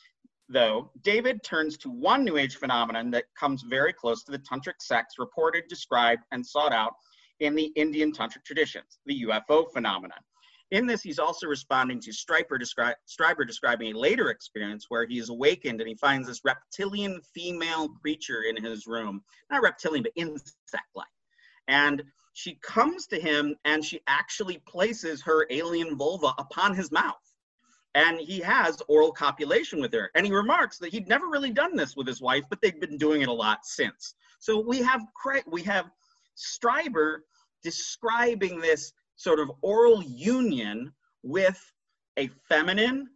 [0.49, 4.75] though, David turns to one New Age phenomenon that comes very close to the tantric
[4.79, 6.93] sects reported, described, and sought out
[7.39, 10.19] in the Indian tantric traditions, the UFO phenomenon.
[10.71, 15.19] In this, he's also responding to Strieber, descri- Strieber describing a later experience where he
[15.19, 19.23] is awakened and he finds this reptilian female creature in his room.
[19.51, 21.07] Not reptilian, but insect-like.
[21.67, 22.03] And
[22.33, 27.15] she comes to him and she actually places her alien vulva upon his mouth
[27.95, 30.11] and he has oral copulation with her.
[30.15, 32.97] And he remarks that he'd never really done this with his wife, but they've been
[32.97, 34.13] doing it a lot since.
[34.39, 35.01] So we have
[35.47, 35.89] we have
[36.37, 37.19] Strieber
[37.63, 40.91] describing this sort of oral union
[41.23, 41.59] with
[42.17, 43.07] a feminine,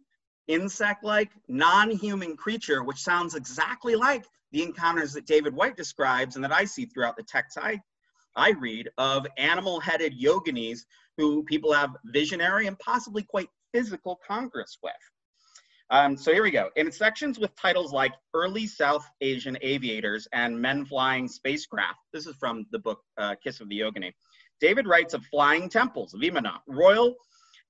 [0.48, 6.52] insect-like, non-human creature, which sounds exactly like the encounters that David White describes and that
[6.52, 7.80] I see throughout the texts I,
[8.34, 10.80] I read of animal-headed yoginis
[11.18, 14.92] who people have visionary and possibly quite physical congress with.
[15.90, 16.70] Um, so here we go.
[16.76, 22.36] In sections with titles like Early South Asian Aviators and Men Flying Spacecraft, this is
[22.36, 24.12] from the book uh, Kiss of the Yogini,
[24.60, 27.16] David writes of flying temples, Vimana, royal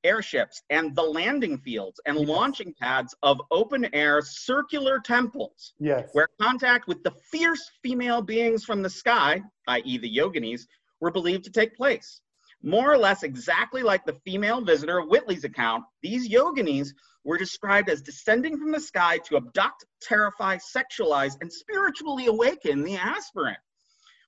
[0.04, 6.08] airships, and the landing fields and launching pads of open air circular temples, yes.
[6.12, 10.62] where contact with the fierce female beings from the sky, i.e., the yoginis,
[11.00, 12.20] were believed to take place.
[12.62, 16.92] More or less exactly like the female visitor of Whitley's account, these yoginis
[17.24, 22.96] were described as descending from the sky to abduct, terrify, sexualize, and spiritually awaken the
[22.96, 23.58] aspirant.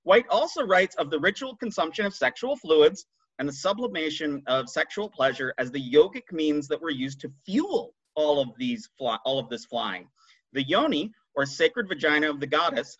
[0.05, 3.07] White also writes of the ritual consumption of sexual fluids
[3.38, 7.95] and the sublimation of sexual pleasure as the yogic means that were used to fuel
[8.14, 10.09] all of these all of this flying.
[10.53, 12.97] The yoni, or sacred vagina of the goddess,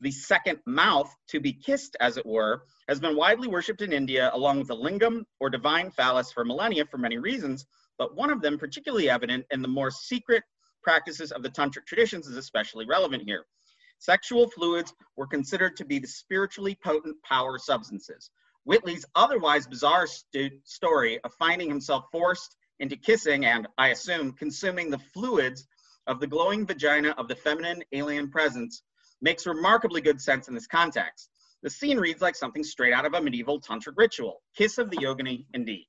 [0.00, 4.30] the second mouth to be kissed, as it were, has been widely worshipped in India
[4.32, 7.66] along with the lingam or divine phallus for millennia for many reasons,
[7.98, 10.44] but one of them particularly evident in the more secret
[10.82, 13.44] practices of the tantric traditions is especially relevant here.
[13.98, 18.30] Sexual fluids were considered to be the spiritually potent power substances.
[18.64, 24.90] Whitley's otherwise bizarre st- story of finding himself forced into kissing and, I assume, consuming
[24.90, 25.66] the fluids
[26.06, 28.82] of the glowing vagina of the feminine alien presence
[29.20, 31.30] makes remarkably good sense in this context.
[31.62, 34.42] The scene reads like something straight out of a medieval tantric ritual.
[34.56, 35.86] Kiss of the yogini, indeed.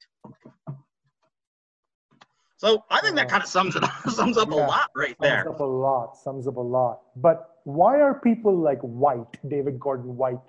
[2.57, 5.15] So I think that kind of sums it up, sums up yeah, a lot right
[5.21, 5.43] there.
[5.45, 6.17] Sums up a lot.
[6.17, 6.99] Sums up a lot.
[7.15, 10.39] But why are people like White, David Gordon White?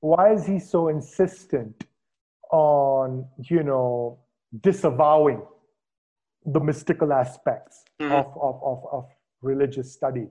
[0.00, 1.84] Why is he so insistent
[2.52, 4.18] on you know
[4.60, 5.42] disavowing
[6.44, 8.12] the mystical aspects mm-hmm.
[8.12, 9.08] of, of, of, of
[9.42, 10.28] religious study?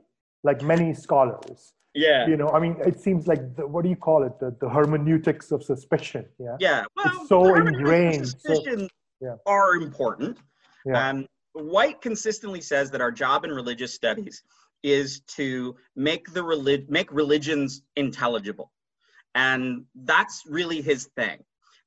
[0.49, 1.73] Like many scholars.
[1.93, 2.27] Yeah.
[2.27, 4.33] You know, I mean, it seems like the, what do you call it?
[4.41, 6.25] The, the hermeneutics of suspicion.
[6.37, 6.57] Yeah.
[6.59, 6.83] Yeah.
[6.95, 8.27] Well, it's so ingrained.
[8.27, 9.35] Suspicion so, yeah.
[9.45, 10.37] are important.
[10.85, 11.09] Yeah.
[11.09, 14.43] Um, White consistently says that our job in religious studies
[14.83, 18.73] is to make the relig- make religions intelligible,
[19.33, 21.37] and that's really his thing.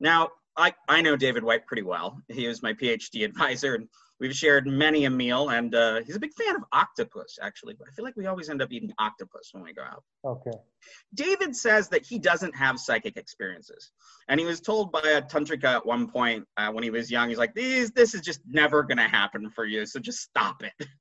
[0.01, 2.09] Now, I I know David white pretty well.
[2.29, 3.88] He was my PhD advisor, and
[4.20, 7.74] We've shared many a meal, and uh, he's a big fan of octopus, actually.
[7.74, 10.02] But I feel like we always end up eating octopus when we go out.
[10.24, 10.59] Okay.
[11.14, 13.92] David says that he doesn't have psychic experiences,
[14.28, 17.28] and he was told by a tantrika at one point uh, when he was young.
[17.28, 20.88] He's like, "These, this is just never gonna happen for you, so just stop it."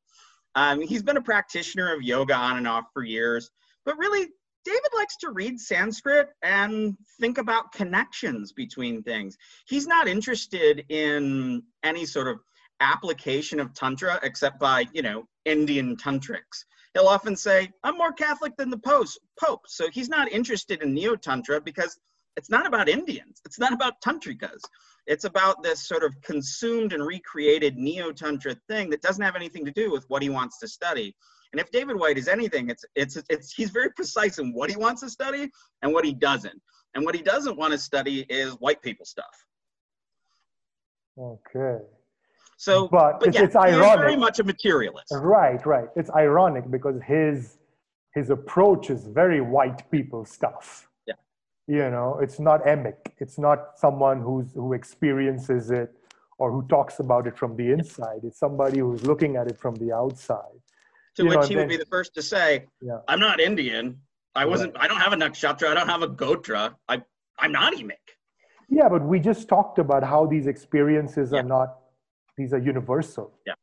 [0.56, 3.52] Um, he's been a practitioner of yoga on and off for years,
[3.86, 4.28] but really,
[4.68, 9.38] David likes to read Sanskrit and think about connections between things.
[9.66, 12.40] He's not interested in any sort of
[12.80, 16.66] application of tantra except by you know indian tantrics.
[16.94, 18.78] He'll often say i'm more catholic than the
[19.40, 22.00] pope so he's not interested in neo-tantra because
[22.38, 23.42] it's not about indians.
[23.46, 24.62] It's not about tantrikas.
[25.08, 29.72] It's about this sort of consumed and recreated neo-tantra thing that doesn't have anything to
[29.72, 31.16] do with what he wants to study.
[31.52, 34.78] And if david White is anything it's it's it's he's very precise in what he
[34.78, 35.50] wants to study
[35.82, 36.62] and what he doesn't.
[36.94, 39.46] And what he doesn't want to study is white people stuff.
[41.20, 41.80] Okay
[42.58, 44.00] so, but, but it's, yeah, it's ironic.
[44.00, 45.14] very much a materialist.
[45.14, 45.88] Right, right.
[45.96, 47.60] It's ironic because his
[48.16, 50.90] his approach is very white people stuff.
[51.06, 51.14] Yeah.
[51.68, 52.98] You know, it's not emic.
[53.20, 55.94] It's not someone who's who experiences it
[56.40, 58.22] or who talks about it from the inside.
[58.24, 60.60] It's somebody who's looking at it from the outside.
[61.16, 63.00] To you which know, he then, would be the first to say, yeah.
[63.08, 64.00] "I'm not Indian.
[64.34, 64.74] I wasn't.
[64.74, 64.86] Right.
[64.86, 65.68] I don't have a nakshatra.
[65.68, 66.74] I don't have a gotra.
[66.90, 67.04] I
[67.38, 68.02] I'm not emic."
[68.68, 71.40] Yeah, but we just talked about how these experiences yeah.
[71.40, 71.78] are not
[72.38, 73.32] these are universal.
[73.46, 73.54] Yeah.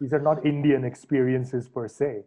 [0.00, 2.24] These are not Indian experiences per se.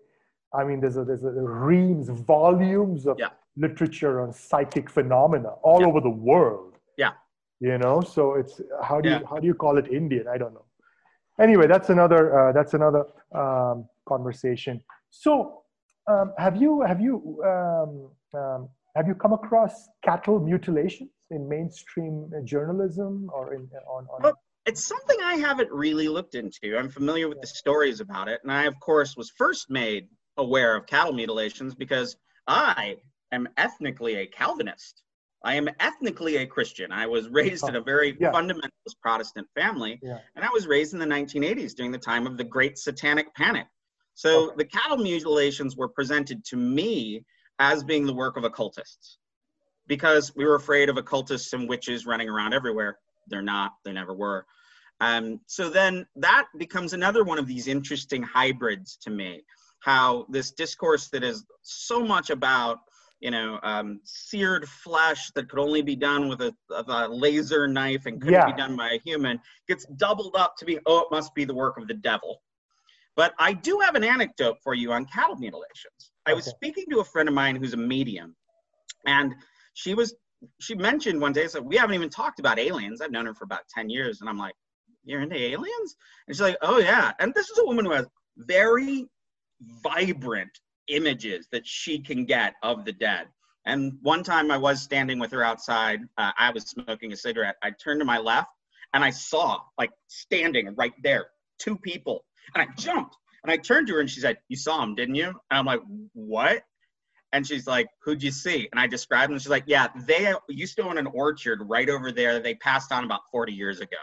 [0.53, 3.29] I mean, there's a, there's a reams, volumes of yeah.
[3.57, 5.87] literature on psychic phenomena all yeah.
[5.87, 6.77] over the world.
[6.97, 7.11] Yeah.
[7.59, 10.27] You know, so it's how do you how do you call it Indian?
[10.27, 10.65] I don't know.
[11.39, 14.81] Anyway, that's another uh, that's another um, conversation.
[15.09, 15.63] So,
[16.07, 22.31] um, have you have you um, um, have you come across cattle mutilations in mainstream
[22.43, 24.05] journalism or in on?
[24.13, 26.77] on well, it's something I haven't really looked into.
[26.77, 30.75] I'm familiar with the stories about it, and I, of course, was first made aware
[30.75, 32.97] of cattle mutilations because I
[33.31, 35.01] am ethnically a Calvinist.
[35.43, 36.91] I am ethnically a Christian.
[36.91, 38.31] I was raised in a very yeah.
[38.31, 40.19] fundamentalist Protestant family, yeah.
[40.35, 43.67] and I was raised in the 1980s during the time of the Great Satanic Panic.
[44.15, 44.55] So okay.
[44.57, 47.23] the cattle mutilations were presented to me
[47.59, 49.17] as being the work of occultists
[49.87, 52.97] because we were afraid of occultists and witches running around everywhere.
[53.27, 54.45] They're not, they never were.
[54.99, 59.43] Um, so then that becomes another one of these interesting hybrids to me
[59.79, 62.79] how this discourse that is so much about
[63.19, 68.05] you know, um, seared flesh that could only be done with a, a laser knife
[68.05, 68.45] and couldn't yeah.
[68.45, 71.53] be done by a human gets doubled up to be, oh, it must be the
[71.53, 72.41] work of the devil.
[73.15, 76.11] But I do have an anecdote for you on cattle mutilations.
[76.27, 78.35] I was speaking to a friend of mine who's a medium,
[79.07, 79.33] and
[79.73, 80.13] she was
[80.59, 83.01] she mentioned one day, so we haven't even talked about aliens.
[83.01, 84.55] I've known her for about 10 years, and I'm like,
[85.03, 85.95] You're into aliens?
[86.27, 87.11] And she's like, Oh yeah.
[87.19, 88.07] And this is a woman who has
[88.37, 89.05] very
[89.83, 90.51] vibrant
[90.87, 93.27] images that she can get of the dead.
[93.65, 97.57] And one time I was standing with her outside, uh, I was smoking a cigarette.
[97.61, 98.49] I turned to my left
[98.93, 101.27] and I saw, like, standing right there,
[101.59, 102.23] two people.
[102.55, 105.15] And I jumped and I turned to her and she said, You saw him, didn't
[105.15, 105.27] you?
[105.27, 105.81] And I'm like,
[106.13, 106.63] What?
[107.33, 108.67] And she's like, Who'd you see?
[108.71, 109.39] And I described them.
[109.39, 112.39] She's like, Yeah, they used to own an orchard right over there.
[112.39, 113.97] They passed on about 40 years ago.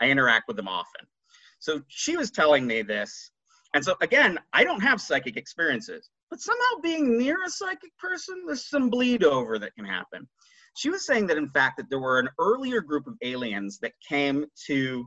[0.00, 1.06] I interact with them often.
[1.58, 3.30] So she was telling me this.
[3.74, 8.42] And so, again, I don't have psychic experiences but somehow being near a psychic person,
[8.46, 10.28] there's some bleed over that can happen.
[10.76, 13.92] She was saying that in fact that there were an earlier group of aliens that
[14.06, 15.06] came to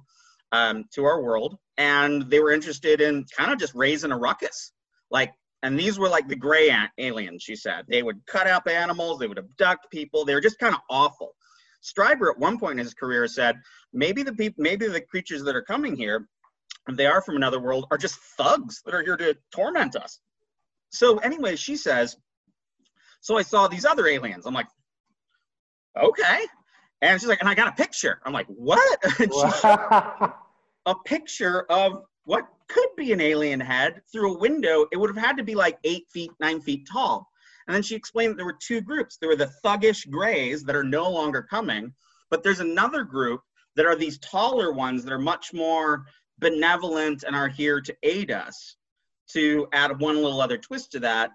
[0.53, 4.74] um, to our world, and they were interested in kind of just raising a ruckus,
[5.09, 5.32] like.
[5.64, 7.86] And these were like the gray aliens, she said.
[7.88, 10.26] They would cut up animals, they would abduct people.
[10.26, 11.36] They were just kind of awful.
[11.84, 13.59] Strieber at one point in his career said,
[13.93, 16.28] maybe the people, maybe the creatures that are coming here,
[16.88, 20.20] if they are from another world, are just thugs that are here to torment us.
[20.89, 22.18] So anyway, she says,
[23.22, 24.45] so I saw these other aliens.
[24.45, 24.68] I'm like,
[25.99, 26.45] okay.
[27.01, 28.20] And she's like, and I got a picture.
[28.26, 29.03] I'm like, what?
[30.86, 34.86] a picture of what could be an alien head through a window.
[34.91, 37.28] It would have had to be like eight feet, nine feet tall.
[37.67, 39.17] And then she explained that there were two groups.
[39.17, 41.93] There were the thuggish grays that are no longer coming,
[42.30, 43.41] but there's another group
[43.76, 46.05] that are these taller ones that are much more
[46.39, 48.76] benevolent and are here to aid us
[49.34, 51.32] to add one little other twist to that,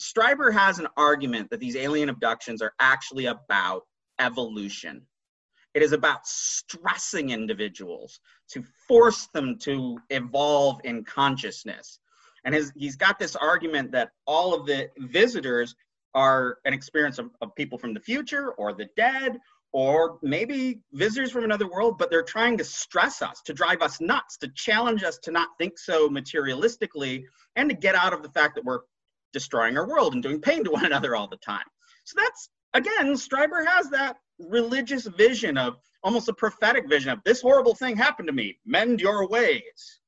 [0.00, 3.82] Strieber has an argument that these alien abductions are actually about
[4.20, 5.06] evolution.
[5.78, 8.18] It is about stressing individuals
[8.48, 12.00] to force them to evolve in consciousness.
[12.44, 15.76] And his, he's got this argument that all of the visitors
[16.16, 19.38] are an experience of, of people from the future or the dead
[19.70, 24.00] or maybe visitors from another world, but they're trying to stress us, to drive us
[24.00, 27.22] nuts, to challenge us to not think so materialistically,
[27.54, 28.80] and to get out of the fact that we're
[29.32, 31.62] destroying our world and doing pain to one another all the time.
[32.02, 37.40] So that's, again, Strieber has that religious vision of almost a prophetic vision of this
[37.40, 40.00] horrible thing happened to me, mend your ways.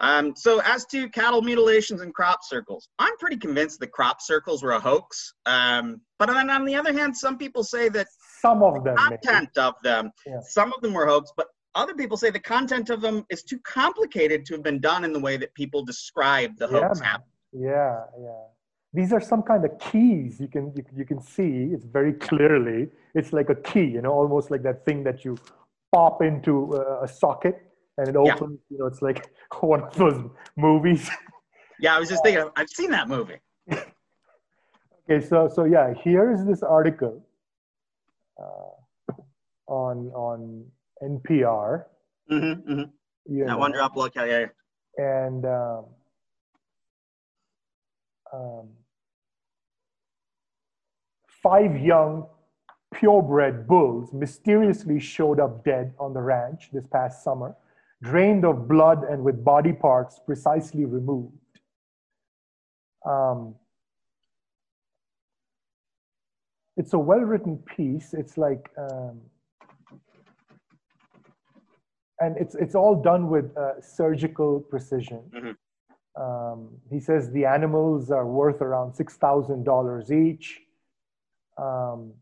[0.00, 4.62] Um, so as to cattle mutilations and crop circles, I'm pretty convinced that crop circles
[4.62, 5.32] were a hoax.
[5.46, 8.08] Um, but then on the other hand, some people say that
[8.40, 9.66] some of them content maybe.
[9.66, 10.40] of them, yeah.
[10.40, 13.58] some of them were hoax, but other people say the content of them is too
[13.60, 17.12] complicated to have been done in the way that people describe the hoax yeah,
[17.52, 18.44] Yeah, yeah.
[18.94, 21.70] These are some kind of keys you can you, you can see.
[21.72, 22.88] It's very clearly.
[23.14, 25.38] It's like a key, you know, almost like that thing that you
[25.92, 27.56] pop into a, a socket
[27.98, 28.60] and it opens.
[28.68, 28.74] Yeah.
[28.74, 29.30] You know, it's like
[29.60, 31.08] one of those movies.
[31.78, 32.48] Yeah, I was just thinking.
[32.56, 33.40] I've seen that movie.
[33.72, 37.24] okay, so so yeah, here is this article
[38.38, 39.12] uh,
[39.66, 40.64] on on
[41.02, 41.84] NPR.
[42.30, 43.36] Mm-hmm, mm-hmm.
[43.36, 44.14] Yeah, one drop look.
[44.14, 44.46] Yeah, yeah.
[44.98, 45.84] And um,
[48.32, 48.68] um,
[51.42, 52.26] five young
[52.94, 57.56] purebred bulls mysteriously showed up dead on the ranch this past summer
[58.02, 61.32] drained of blood and with body parts precisely removed.
[63.06, 63.54] Um,
[66.76, 68.12] it's a well written piece.
[68.12, 69.20] It's like, um,
[72.18, 75.22] and it's, it's all done with uh, surgical precision.
[75.34, 76.22] Mm-hmm.
[76.22, 80.60] Um, he says the animals are worth around $6,000 each.
[81.58, 82.12] Um,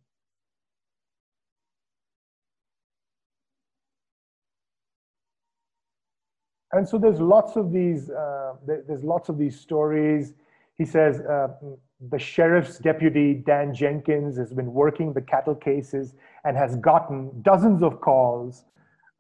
[6.73, 10.35] and so there's lots of these uh, there's lots of these stories.
[10.79, 11.49] He says uh,
[12.11, 16.15] the sheriff's deputy dan jenkins has been working the cattle cases
[16.45, 18.65] and has gotten dozens of calls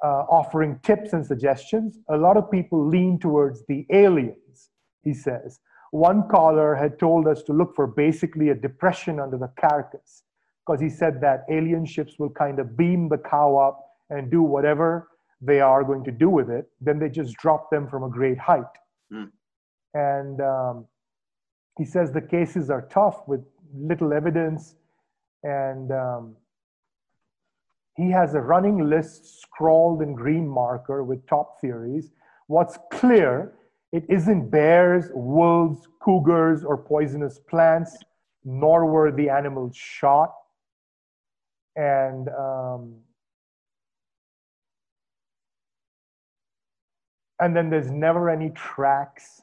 [0.03, 1.99] uh, offering tips and suggestions.
[2.09, 4.71] A lot of people lean towards the aliens
[5.03, 5.61] he says
[5.91, 10.23] one caller had told us to look for basically a depression under the carcass
[10.65, 14.43] because he said that alien ships will kind of beam the cow up and do
[14.43, 15.09] whatever
[15.41, 18.39] they are going to do with it, then they just drop them from a great
[18.39, 18.63] height.
[19.13, 19.31] Mm.
[19.95, 20.87] And um,
[21.79, 23.41] he says the cases are tough with
[23.75, 24.75] little evidence.
[25.43, 26.37] And um,
[27.97, 32.11] he has a running list scrawled in green marker with top theories.
[32.47, 33.55] What's clear,
[33.93, 37.97] it isn't bears, wolves, cougars, or poisonous plants,
[38.45, 40.33] nor were the animals shot.
[41.77, 42.97] And um,
[47.41, 49.43] and then there's never any tracks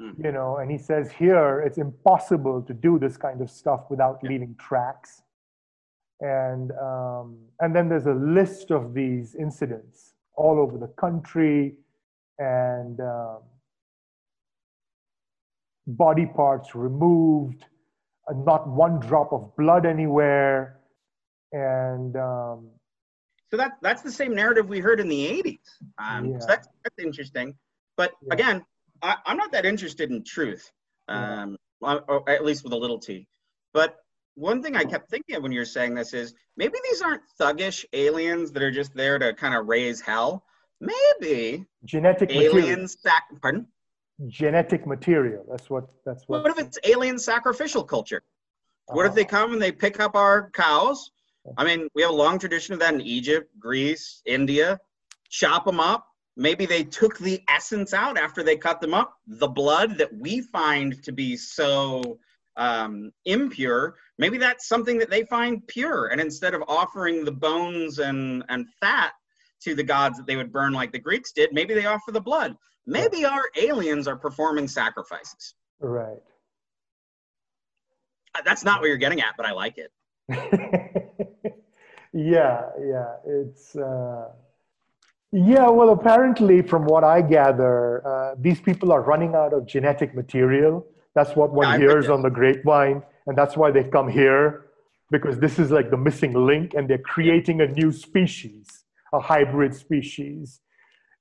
[0.00, 0.12] mm.
[0.22, 4.22] you know and he says here it's impossible to do this kind of stuff without
[4.22, 5.22] leaving tracks
[6.20, 11.74] and um, and then there's a list of these incidents all over the country
[12.38, 13.38] and um,
[15.86, 17.64] body parts removed
[18.28, 20.80] uh, not one drop of blood anywhere
[21.52, 22.70] and um,
[23.54, 25.58] so that that's the same narrative we heard in the 80s.
[25.98, 26.38] Um, yeah.
[26.40, 27.54] So that's that's interesting.
[27.96, 28.34] But yeah.
[28.34, 28.64] again,
[29.00, 30.72] I, am not that interested in truth,
[31.06, 31.98] um, yeah.
[32.08, 33.28] or at least with a little t.
[33.72, 33.96] But
[34.34, 37.84] one thing I kept thinking of when you're saying this is maybe these aren't thuggish
[37.92, 40.42] aliens that are just there to kind of raise hell.
[40.80, 42.96] Maybe genetic aliens.
[43.00, 43.68] Sac- pardon.
[44.28, 45.44] Genetic material.
[45.50, 45.84] That's what.
[46.06, 46.42] That's what.
[46.42, 48.22] What if it's alien sacrificial culture?
[48.86, 49.30] What uh, if they uh-huh.
[49.30, 51.10] come and they pick up our cows
[51.58, 54.80] I mean, we have a long tradition of that in Egypt, Greece, India.
[55.28, 56.06] Chop them up.
[56.36, 59.14] Maybe they took the essence out after they cut them up.
[59.26, 62.18] The blood that we find to be so
[62.56, 66.08] um, impure, maybe that's something that they find pure.
[66.08, 69.12] And instead of offering the bones and, and fat
[69.62, 72.20] to the gods that they would burn like the Greeks did, maybe they offer the
[72.20, 72.56] blood.
[72.86, 75.54] Maybe our aliens are performing sacrifices.
[75.80, 76.18] Right.
[78.34, 79.92] Uh, that's not what you're getting at, but I like it.
[82.12, 83.76] yeah, yeah, it's.
[83.76, 84.28] Uh,
[85.32, 90.14] yeah, well, apparently, from what I gather, uh, these people are running out of genetic
[90.14, 90.86] material.
[91.14, 94.64] That's what one yeah, hears on the grapevine, and that's why they come here
[95.10, 99.74] because this is like the missing link, and they're creating a new species, a hybrid
[99.74, 100.60] species.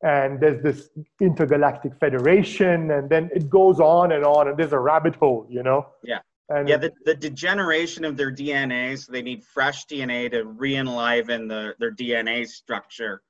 [0.03, 0.89] And there's this
[1.21, 5.63] intergalactic federation, and then it goes on and on, and there's a rabbit hole, you
[5.63, 5.87] know?
[6.03, 6.19] Yeah.
[6.49, 11.47] And yeah, the, the degeneration of their DNA, so they need fresh DNA to re-enliven
[11.47, 13.21] the, their DNA structure.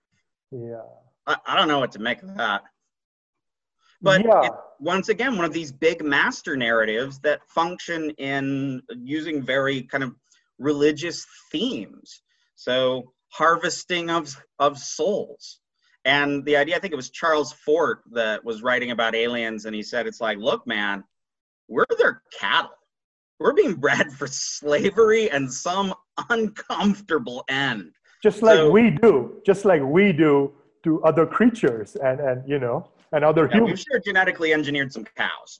[0.52, 0.82] Yeah.
[1.28, 2.64] I, I don't know what to make of that.
[4.02, 4.50] But yeah.
[4.80, 10.14] once again, one of these big master narratives that function in using very kind of
[10.58, 12.22] religious themes.
[12.56, 15.60] So harvesting of, of souls.
[16.06, 19.76] And the idea, I think it was Charles Fort that was writing about aliens, and
[19.76, 21.04] he said, it's like, look, man,
[21.70, 22.72] we're their cattle
[23.44, 25.94] we're being bred for slavery and some
[26.30, 27.92] uncomfortable end.
[28.24, 32.58] Just like so, we do, just like we do to other creatures and, and you
[32.58, 33.72] know, and other yeah, humans.
[33.72, 35.60] We've sure genetically engineered some cows.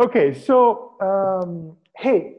[0.00, 2.36] Okay, so um, hey,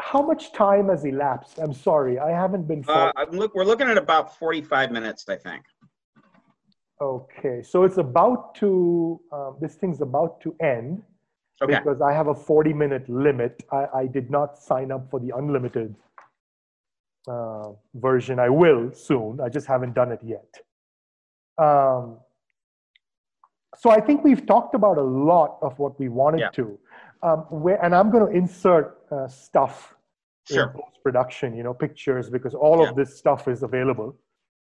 [0.00, 1.58] how much time has elapsed?
[1.58, 2.84] I'm sorry, I haven't been.
[2.86, 5.64] Uh, look, we're looking at about 45 minutes, I think.
[7.00, 9.20] Okay, so it's about to.
[9.32, 11.02] Um, this thing's about to end
[11.62, 11.78] okay.
[11.78, 13.62] because I have a 40 minute limit.
[13.70, 15.94] I, I did not sign up for the unlimited
[17.28, 18.38] uh, version.
[18.38, 19.40] I will soon.
[19.40, 20.58] I just haven't done it yet.
[21.58, 22.18] Um,
[23.76, 26.50] so I think we've talked about a lot of what we wanted yeah.
[26.50, 26.78] to.
[27.24, 29.96] Um, where, and I'm going to insert uh, stuff
[30.46, 30.64] sure.
[30.64, 32.90] in post production, you know, pictures because all yeah.
[32.90, 34.16] of this stuff is available.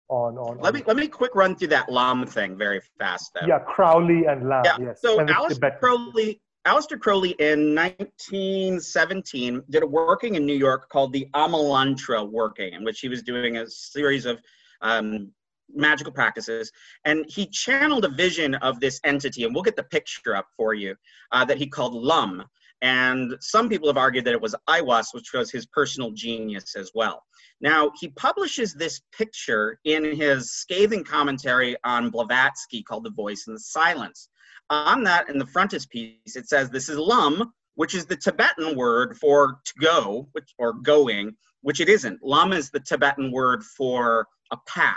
[0.10, 3.32] On, on, let me let me quick run through that Lam thing very fast.
[3.34, 3.48] Though.
[3.48, 4.64] Yeah, Crowley and Lam.
[4.66, 4.78] Yeah.
[4.80, 5.02] Yes.
[5.02, 11.28] So Alice Crowley Aleister Crowley in 1917 did a working in New York called the
[11.34, 14.40] Amalantrah working, in which he was doing a series of
[14.82, 15.32] um,
[15.76, 16.72] magical practices.
[17.06, 20.74] And he channeled a vision of this entity, and we'll get the picture up for
[20.74, 20.96] you,
[21.32, 22.44] uh, that he called Lum.
[22.84, 26.92] And some people have argued that it was Aiwass, which was his personal genius as
[26.96, 27.22] well.
[27.62, 33.54] Now, he publishes this picture in his scathing commentary on Blavatsky called The Voice in
[33.54, 34.30] the Silence
[34.72, 39.18] on that in the frontispiece, it says this is lum, which is the Tibetan word
[39.18, 42.24] for to go, which, or going, which it isn't.
[42.24, 44.96] Lum is the Tibetan word for a path.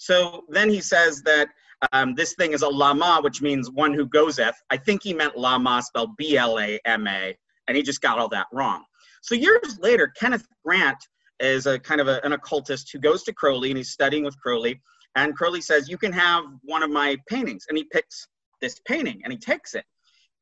[0.00, 1.48] So then he says that
[1.92, 4.54] um, this thing is a lama, which means one who goeseth.
[4.70, 7.36] I think he meant lama spelled B L A M A,
[7.68, 8.82] and he just got all that wrong.
[9.20, 10.96] So years later, Kenneth Grant
[11.38, 14.40] is a kind of a, an occultist who goes to Crowley and he's studying with
[14.40, 14.80] Crowley.
[15.16, 17.66] And Crowley says, You can have one of my paintings.
[17.68, 18.26] And he picks
[18.62, 19.84] this painting and he takes it.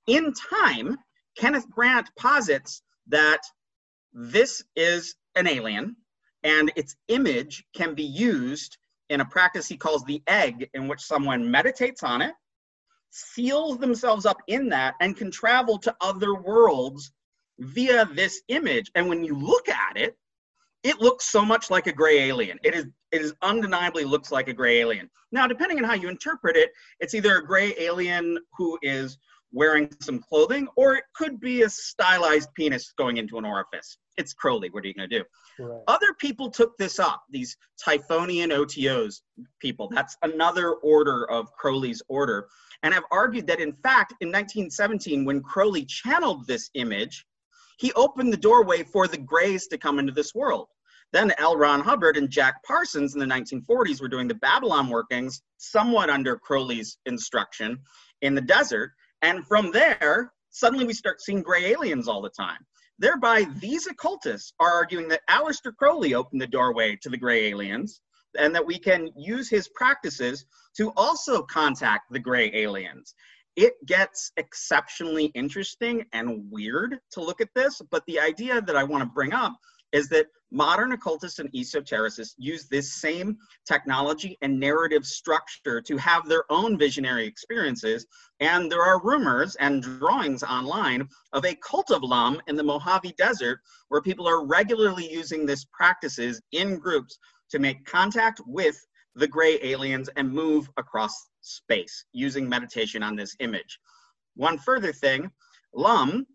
[0.06, 0.96] In time,
[1.36, 3.40] Kenneth Grant posits that
[4.12, 5.96] this is an alien
[6.44, 8.78] and its image can be used
[9.10, 12.34] in a practice he calls the egg, in which someone meditates on it,
[13.10, 17.10] seals themselves up in that, and can travel to other worlds
[17.58, 18.90] via this image.
[18.94, 20.16] And when you look at it,
[20.82, 22.58] it looks so much like a gray alien.
[22.62, 25.08] It is it is undeniably looks like a gray alien.
[25.32, 29.16] Now, depending on how you interpret it, it's either a gray alien who is
[29.50, 33.96] wearing some clothing, or it could be a stylized penis going into an orifice.
[34.18, 34.68] It's Crowley.
[34.68, 35.24] What are you going to do?
[35.58, 35.80] Right.
[35.86, 39.20] Other people took this up, these Typhonian OTOs
[39.60, 39.88] people.
[39.94, 42.48] That's another order of Crowley's order,
[42.82, 47.24] and have argued that, in fact, in 1917, when Crowley channeled this image,
[47.78, 50.68] he opened the doorway for the Greys to come into this world.
[51.12, 51.56] Then L.
[51.56, 56.36] Ron Hubbard and Jack Parsons in the 1940s were doing the Babalon workings, somewhat under
[56.36, 57.78] Crowley's instruction,
[58.20, 58.90] in the desert.
[59.22, 62.58] And from there, suddenly we start seeing gray aliens all the time.
[62.98, 68.00] Thereby, these occultists are arguing that Aleister Crowley opened the doorway to the gray aliens
[68.38, 70.44] and that we can use his practices
[70.76, 73.14] to also contact the gray aliens
[73.58, 77.82] it gets exceptionally interesting and weird to look at this.
[77.90, 79.58] But the idea that I want to bring up
[79.92, 83.36] is that modern occultists and esotericists use this same
[83.66, 88.06] technology and narrative structure to have their own visionary experiences.
[88.40, 93.14] And there are rumors and drawings online of a cult of Lum in the Mojave
[93.18, 97.18] Desert where people are regularly using this practices in groups
[97.50, 98.76] to make contact with
[99.14, 103.78] the gray aliens and move across space using meditation on this image.
[104.36, 105.30] One further thing,
[105.74, 106.26] Lum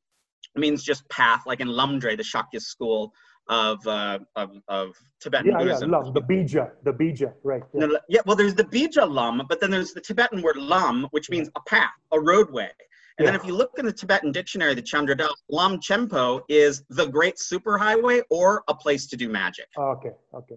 [0.55, 3.13] means just path, like in Lumdre, the Sakya school
[3.47, 5.91] of, uh, of, of Tibetan yeah, Buddhism.
[5.91, 7.63] Yeah, Lum, the Bija, the Bija, right.
[7.73, 7.87] Yeah.
[8.07, 11.49] yeah, well, there's the Bija Lum, but then there's the Tibetan word Lum, which means
[11.55, 12.71] a path, a roadway.
[13.17, 13.31] And yeah.
[13.31, 17.05] then if you look in the Tibetan dictionary, the Chandra Das, Lam Chempo is the
[17.05, 19.67] great superhighway or a place to do magic.
[19.77, 20.55] Okay, okay,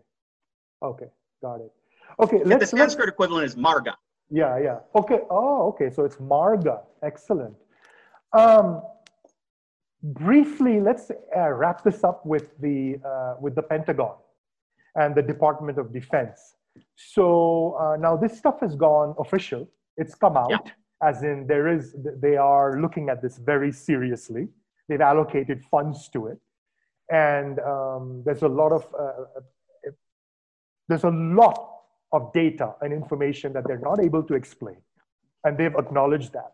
[0.82, 1.06] okay,
[1.42, 1.72] got it.
[2.18, 3.94] Okay, let's, the Sanskrit let's, equivalent is Marga.
[4.30, 4.78] Yeah, yeah.
[4.94, 5.20] Okay.
[5.30, 5.90] Oh, okay.
[5.90, 6.80] So it's Marga.
[7.02, 7.54] Excellent.
[8.32, 8.82] Um,
[10.14, 14.16] briefly, let's uh, wrap this up with the uh, with the Pentagon
[14.94, 16.56] and the Department of Defense.
[16.94, 19.68] So uh, now this stuff has gone official.
[19.96, 20.58] It's come out, yeah.
[21.02, 24.48] as in there is they are looking at this very seriously.
[24.88, 26.38] They've allocated funds to it,
[27.10, 29.90] and um, there's a lot of uh, uh,
[30.88, 31.72] there's a lot
[32.12, 34.76] of data and information that they're not able to explain.
[35.44, 36.52] And they've acknowledged that.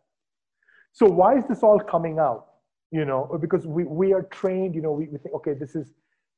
[0.93, 2.52] So why is this all coming out?
[2.93, 5.87] You know, because we, we are trained, you know, we, we think, okay, this is,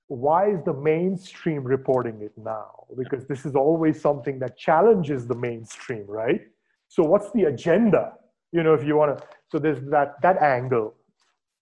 [0.06, 2.86] why is the mainstream reporting it now?
[2.96, 6.42] Because this is always something that challenges the mainstream, right?
[6.86, 8.12] So what's the agenda?
[8.52, 10.94] You know, if you want to, so there's that, that angle.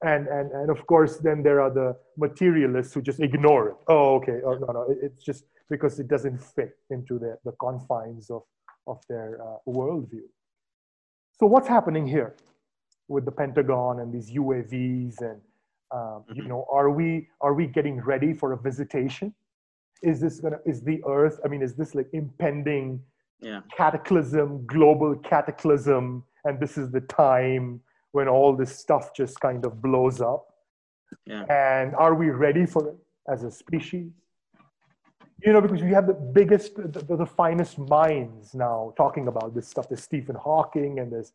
[0.05, 3.76] And, and, and of course, then there are the materialists who just ignore it.
[3.88, 4.40] Oh, okay.
[4.45, 4.95] Oh, no, no.
[5.01, 8.43] It's just, because it doesn't fit into the, the confines of,
[8.86, 10.28] of their uh, worldview.
[11.40, 12.34] So what's happening here
[13.12, 15.40] with the Pentagon and these UAVs and
[15.92, 16.48] um, you mm-hmm.
[16.48, 19.34] know, are we are we getting ready for a visitation?
[20.02, 21.38] Is this gonna is the Earth?
[21.44, 23.02] I mean, is this like impending
[23.40, 23.60] yeah.
[23.76, 27.80] cataclysm, global cataclysm, and this is the time
[28.12, 30.46] when all this stuff just kind of blows up?
[31.26, 31.44] Yeah.
[31.50, 32.96] And are we ready for it
[33.28, 34.10] as a species?
[35.44, 39.66] you know, because we have the biggest, the, the, finest minds now talking about this
[39.66, 39.88] stuff.
[39.88, 41.32] There's Stephen Hawking and there's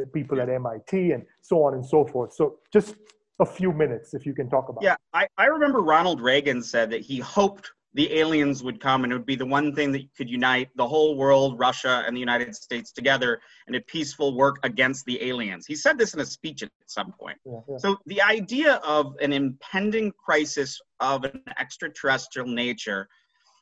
[0.00, 2.32] Uh, people at MIT and so on and so forth.
[2.32, 2.96] So just
[3.40, 4.82] a few minutes, if you can talk about.
[4.82, 9.12] Yeah, I, I remember Ronald Reagan said that he hoped the aliens would come and
[9.12, 12.20] it would be the one thing that could unite the whole world, Russia and the
[12.20, 15.64] United States together in a peaceful work against the aliens.
[15.64, 17.38] He said this in a speech at some point.
[17.46, 17.76] Yeah, yeah.
[17.78, 23.08] So the idea of an impending crisis of an extraterrestrial nature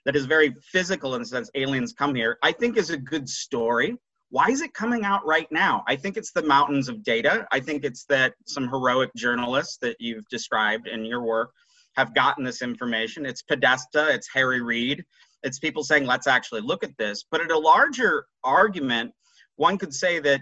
[0.06, 3.28] that is very physical in the sense aliens come here, I think is a good
[3.28, 3.98] story.
[4.32, 5.84] Why is it coming out right now?
[5.86, 7.46] I think it's the mountains of data.
[7.52, 11.50] I think it's that some heroic journalists that you've described in your work
[11.96, 13.26] have gotten this information.
[13.26, 15.04] It's Podesta, it's Harry Reid,
[15.42, 17.26] it's people saying, let's actually look at this.
[17.30, 19.12] But at a larger argument,
[19.56, 20.40] one could say that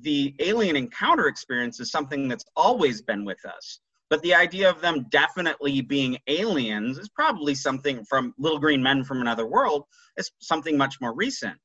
[0.00, 3.78] the alien encounter experience is something that's always been with us.
[4.10, 9.04] but the idea of them definitely being aliens is probably something from little green men
[9.04, 9.84] from another world
[10.16, 11.58] is something much more recent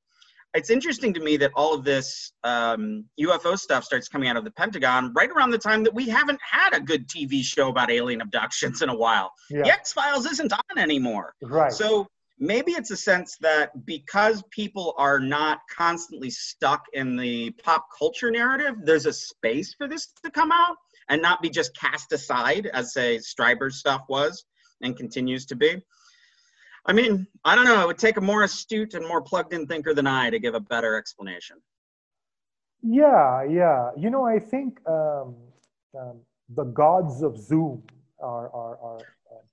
[0.54, 4.44] it's interesting to me that all of this um, UFO stuff starts coming out of
[4.44, 7.90] the Pentagon right around the time that we haven't had a good TV show about
[7.90, 9.32] alien abductions in a while.
[9.50, 9.64] Yeah.
[9.64, 11.34] The X Files isn't on anymore.
[11.42, 11.72] Right.
[11.72, 17.88] So maybe it's a sense that because people are not constantly stuck in the pop
[17.98, 20.76] culture narrative, there's a space for this to come out
[21.10, 24.46] and not be just cast aside as, say, Strieber's stuff was
[24.82, 25.82] and continues to be.
[26.86, 27.82] I mean, I don't know.
[27.82, 30.54] It would take a more astute and more plugged in thinker than I to give
[30.54, 31.58] a better explanation.
[32.82, 33.92] Yeah, yeah.
[33.98, 35.36] You know, I think um,
[35.98, 36.20] um,
[36.54, 37.84] the gods of Zoom
[38.20, 38.98] are, are, are
[39.32, 39.44] uh,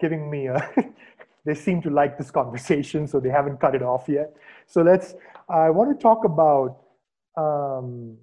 [0.00, 0.70] giving me a.
[1.44, 4.34] they seem to like this conversation, so they haven't cut it off yet.
[4.66, 5.14] So let's.
[5.48, 6.80] I want to talk about
[7.36, 8.16] um,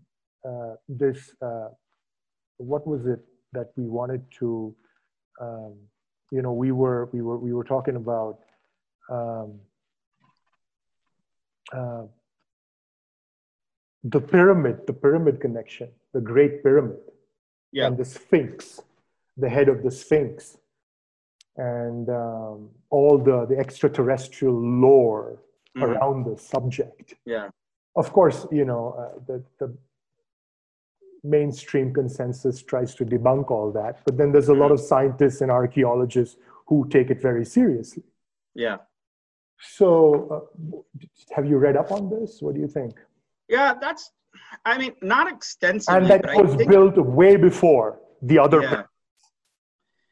[0.45, 1.33] uh, this.
[1.41, 1.69] Uh,
[2.57, 3.21] what was it
[3.53, 4.75] that we wanted to?
[6.31, 8.39] You know, we were we were we were talking about
[9.09, 9.59] um,
[11.73, 12.03] uh,
[14.03, 16.99] the pyramid, the pyramid connection, the Great Pyramid,
[17.71, 17.87] yeah.
[17.87, 18.81] and the Sphinx,
[19.37, 20.57] the head of the Sphinx,
[21.57, 25.41] and um, all the the extraterrestrial lore
[25.77, 25.83] mm-hmm.
[25.83, 27.15] around the subject.
[27.25, 27.49] Yeah.
[27.95, 29.75] Of course, you know uh, the the
[31.23, 33.99] mainstream consensus tries to debunk all that.
[34.05, 34.73] But then there's a lot mm-hmm.
[34.73, 38.03] of scientists and archaeologists who take it very seriously.
[38.55, 38.77] Yeah.
[39.61, 41.05] So, uh,
[41.35, 42.41] have you read up on this?
[42.41, 42.95] What do you think?
[43.47, 44.11] Yeah, that's,
[44.65, 45.99] I mean, not extensively.
[45.99, 48.61] And that was think, built way before the other.
[48.61, 48.83] Yeah.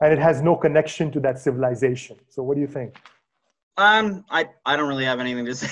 [0.02, 2.18] And it has no connection to that civilization.
[2.30, 2.96] So, what do you think?
[3.78, 5.68] Um, I, I don't really have anything to say.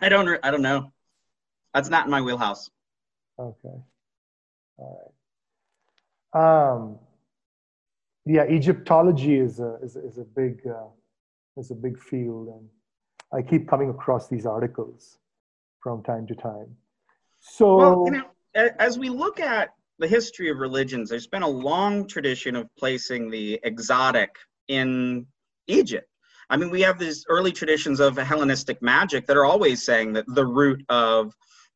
[0.00, 0.92] I don't I don't know.
[1.72, 2.70] That's not in my wheelhouse.
[3.38, 3.76] Okay.
[4.76, 5.12] All
[6.34, 6.72] right.
[6.72, 6.98] Um,
[8.26, 10.88] yeah, Egyptology is a, is, is a big uh,
[11.56, 12.68] is a big field, and
[13.32, 15.18] I keep coming across these articles
[15.80, 16.74] from time to time.
[17.40, 21.48] So, well, you know, as we look at the history of religions, there's been a
[21.48, 24.34] long tradition of placing the exotic
[24.68, 25.26] in
[25.66, 26.08] Egypt.
[26.50, 30.24] I mean, we have these early traditions of Hellenistic magic that are always saying that
[30.28, 31.34] the root of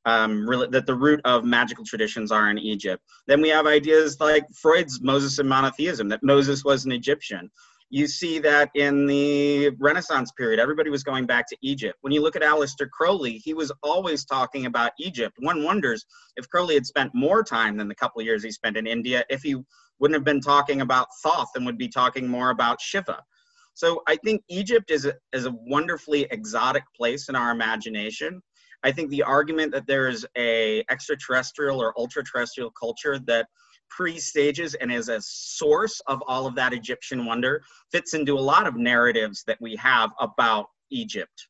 [0.09, 3.03] um, really, that the root of magical traditions are in Egypt.
[3.27, 7.51] Then we have ideas like Freud's Moses and monotheism, that Moses was an Egyptian.
[7.91, 11.99] You see that in the Renaissance period, everybody was going back to Egypt.
[12.01, 15.35] When you look at Aleister Crowley, he was always talking about Egypt.
[15.41, 16.07] One wonders
[16.37, 19.25] if Crowley had spent more time than the couple of years he spent in India,
[19.29, 19.57] if he
[19.99, 23.23] wouldn't have been talking about Thoth and would be talking more about Shiva.
[23.75, 28.43] So I think Egypt is a, is a wonderfully exotic place in our imagination.
[28.85, 33.49] I think the argument that there is a extraterrestrial or ultra-terrestrial culture that
[33.91, 38.67] pre-stages and is a source of all of that Egyptian wonder fits into a lot
[38.67, 41.49] of narratives that we have about Egypt.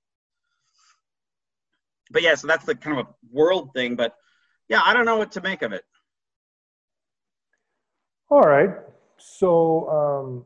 [2.11, 4.15] But yeah, so that's the kind of a world thing, but
[4.69, 5.85] yeah, I don't know what to make of it.
[8.31, 8.71] All right.
[9.19, 10.45] So, um,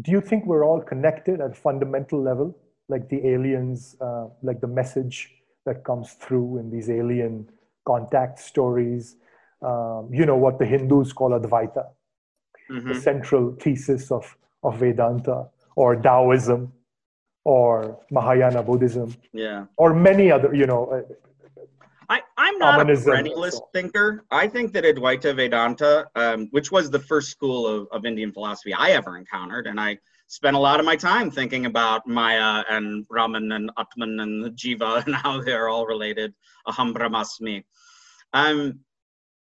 [0.00, 2.56] do you think we're all connected at a fundamental level,
[2.88, 5.30] like the aliens, uh, like the message
[5.64, 7.48] that comes through in these alien
[7.86, 9.16] contact stories.
[9.62, 11.86] Um, you know what the Hindus call Advaita,
[12.70, 12.88] mm-hmm.
[12.88, 15.46] the central thesis of, of Vedanta
[15.76, 16.72] or Taoism
[17.44, 19.14] or Mahayana Buddhism.
[19.32, 19.66] Yeah.
[19.76, 20.86] Or many other, you know.
[20.86, 21.64] Uh,
[22.08, 23.68] I, I'm not a perennialist so.
[23.72, 24.24] thinker.
[24.30, 28.74] I think that Advaita Vedanta, um, which was the first school of, of Indian philosophy
[28.74, 29.98] I ever encountered, and I
[30.32, 35.04] spent a lot of my time thinking about Maya and Brahman and Atman and Jiva
[35.06, 36.32] and how they're all related.
[36.66, 37.62] Aham Brahmasmi.
[38.32, 38.80] Um,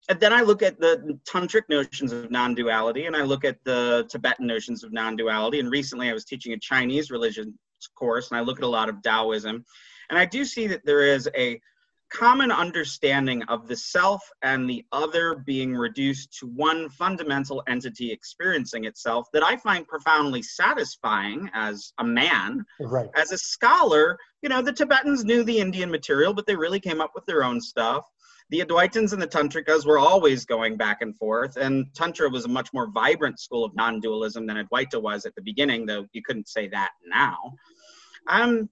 [0.09, 4.05] and then I look at the tantric notions of non-duality, and I look at the
[4.09, 5.61] Tibetan notions of non-duality.
[5.61, 7.57] And recently, I was teaching a Chinese religion
[7.95, 9.63] course, and I look at a lot of Taoism,
[10.09, 11.61] and I do see that there is a
[12.13, 18.85] common understanding of the self and the other being reduced to one fundamental entity experiencing
[18.85, 22.63] itself that I find profoundly satisfying as a man.
[22.79, 23.09] Right.
[23.15, 27.01] As a scholar, you know, the Tibetans knew the Indian material, but they really came
[27.01, 28.05] up with their own stuff.
[28.49, 32.49] The Advaitins and the Tantrikas were always going back and forth, and Tantra was a
[32.49, 36.21] much more vibrant school of non dualism than Advaita was at the beginning, though you
[36.21, 37.37] couldn't say that now.
[38.27, 38.69] Um,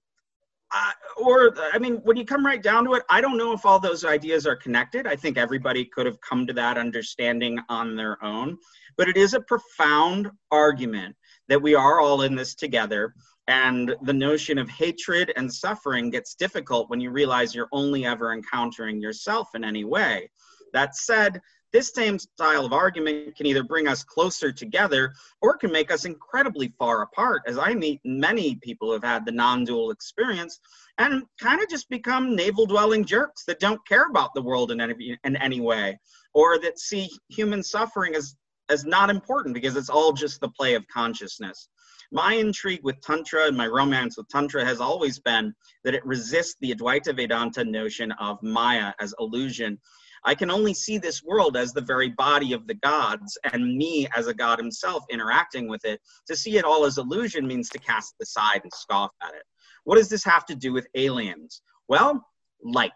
[1.16, 3.78] or I mean, when you come right down to it, I don't know if all
[3.78, 5.06] those ideas are connected.
[5.06, 8.56] I think everybody could have come to that understanding on their own,
[8.96, 11.14] but it is a profound argument
[11.48, 13.14] that we are all in this together.
[13.48, 18.32] And the notion of hatred and suffering gets difficult when you realize you're only ever
[18.32, 20.30] encountering yourself in any way.
[20.72, 21.40] That said,
[21.72, 26.04] this same style of argument can either bring us closer together or can make us
[26.04, 27.42] incredibly far apart.
[27.46, 30.60] As I meet many people who have had the non dual experience
[30.98, 34.80] and kind of just become navel dwelling jerks that don't care about the world in
[34.80, 35.98] any, in any way
[36.34, 38.36] or that see human suffering as,
[38.68, 41.68] as not important because it's all just the play of consciousness.
[42.14, 45.54] My intrigue with Tantra and my romance with Tantra has always been
[45.84, 49.78] that it resists the Advaita Vedanta notion of Maya as illusion
[50.24, 54.06] I can only see this world as the very body of the gods and me
[54.16, 56.00] as a god himself interacting with it.
[56.28, 59.42] To see it all as illusion means to cast aside and scoff at it.
[59.84, 61.62] What does this have to do with aliens?
[61.88, 62.24] Well,
[62.62, 62.92] light.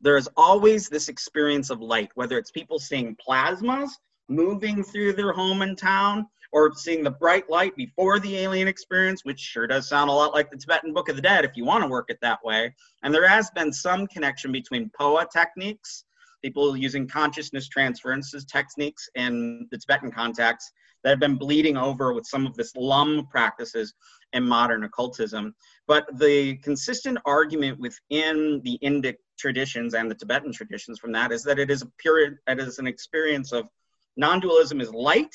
[0.00, 3.90] There is always this experience of light, whether it's people seeing plasmas
[4.28, 9.24] moving through their home and town, or seeing the bright light before the alien experience,
[9.24, 11.64] which sure does sound a lot like the Tibetan Book of the Dead if you
[11.64, 12.74] want to work it that way.
[13.02, 16.04] And there has been some connection between phowa techniques
[16.42, 20.72] people using consciousness transferences techniques in the Tibetan context
[21.02, 23.94] that have been bleeding over with some of this lum practices
[24.32, 25.54] in modern occultism.
[25.86, 31.42] But the consistent argument within the Indic traditions and the Tibetan traditions from that is
[31.44, 33.68] that it is a pure, it is an experience of
[34.16, 35.34] non-dualism is light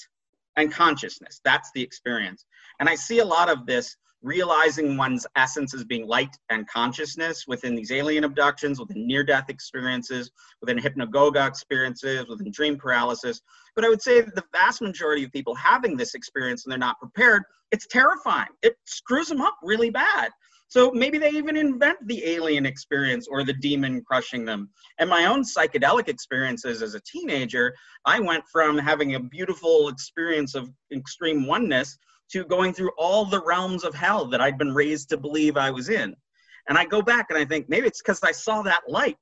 [0.57, 1.39] and consciousness.
[1.43, 2.45] That's the experience.
[2.79, 7.45] And I see a lot of this realizing one's essence as being light and consciousness
[7.47, 13.41] within these alien abductions, within near death experiences, within hypnagogia experiences, within dream paralysis.
[13.75, 16.79] But I would say that the vast majority of people having this experience and they're
[16.79, 18.49] not prepared, it's terrifying.
[18.61, 20.31] It screws them up really bad.
[20.69, 24.69] So maybe they even invent the alien experience or the demon crushing them.
[24.97, 30.55] And my own psychedelic experiences as a teenager, I went from having a beautiful experience
[30.55, 31.99] of extreme oneness
[32.33, 35.71] to going through all the realms of hell that I'd been raised to believe I
[35.71, 36.15] was in.
[36.67, 39.17] And I go back and I think maybe it's because I saw that light.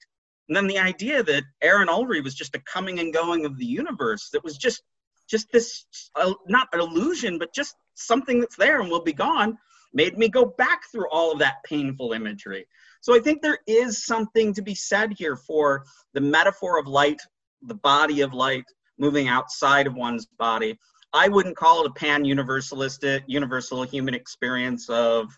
[0.48, 3.66] And then the idea that Aaron Ullrey was just a coming and going of the
[3.66, 4.82] universe that was just
[5.30, 5.86] just this
[6.16, 9.58] uh, not an illusion, but just something that's there and will be gone
[9.94, 12.66] made me go back through all of that painful imagery.
[13.02, 17.22] So I think there is something to be said here for the metaphor of light,
[17.62, 18.66] the body of light
[18.98, 20.78] moving outside of one's body,
[21.14, 25.38] I wouldn't call it a pan universalistic, universal human experience of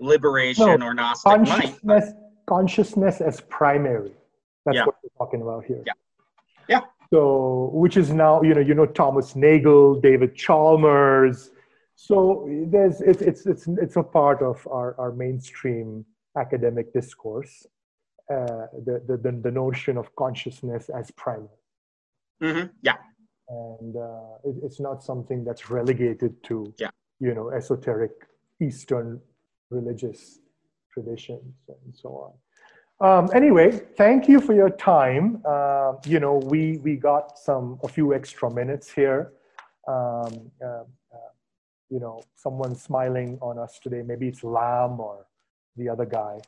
[0.00, 2.14] liberation no, or Gnostic consciousness, light.
[2.46, 4.12] Consciousness as primary.
[4.64, 4.86] That's yeah.
[4.86, 5.82] what we're talking about here.
[5.86, 5.92] Yeah.
[6.68, 6.80] Yeah.
[7.12, 11.50] So, which is now, you know, you know, Thomas Nagel, David Chalmers.
[11.94, 16.06] So there's, it's, it's, it's, it's a part of our, our mainstream
[16.38, 17.66] academic discourse,
[18.30, 21.48] uh, the, the, the, the notion of consciousness as primary.
[22.42, 22.68] Mm-hmm.
[22.80, 22.96] Yeah
[23.52, 26.90] and uh, it, it's not something that's relegated to yeah.
[27.20, 28.12] you know esoteric
[28.60, 29.20] eastern
[29.70, 30.38] religious
[30.92, 32.32] traditions and so on.
[33.06, 35.42] Um, anyway thank you for your time.
[35.44, 39.32] Uh, you know we we got some a few extra minutes here.
[39.88, 40.84] Um, uh,
[41.16, 41.32] uh,
[41.90, 44.02] you know someone smiling on us today.
[44.02, 45.26] Maybe it's Lam or
[45.76, 46.38] the other guy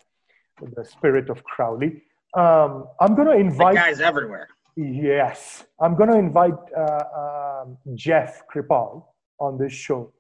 [0.77, 2.03] the spirit of crowley.
[2.35, 7.79] Um, i'm going to invite the guys everywhere Yes, I'm going to invite uh, um,
[7.95, 9.05] Jeff Kripal
[9.39, 10.13] on this show,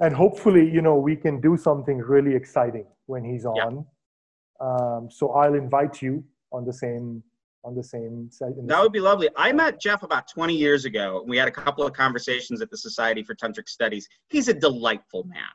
[0.00, 3.56] and hopefully, you know, we can do something really exciting when he's on.
[3.56, 4.66] Yeah.
[4.66, 7.24] Um, so I'll invite you on the same
[7.64, 8.52] on the same site.
[8.66, 9.28] That would be lovely.
[9.36, 11.24] I met Jeff about 20 years ago.
[11.26, 14.08] We had a couple of conversations at the Society for Tantric Studies.
[14.30, 15.52] He's a delightful man,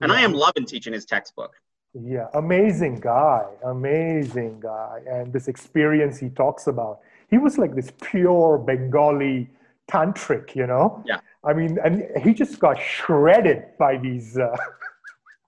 [0.00, 0.18] and yeah.
[0.18, 1.54] I am loving teaching his textbook.
[1.94, 7.92] Yeah, amazing guy, amazing guy, and this experience he talks about he was like this
[8.02, 9.50] pure Bengali
[9.90, 11.02] tantric, you know?
[11.06, 11.20] Yeah.
[11.44, 14.56] I mean, and he just got shredded by these, uh,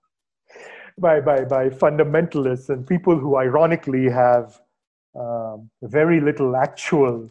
[0.97, 4.59] by, by, by fundamentalists and people who ironically have
[5.19, 7.29] um, very little actual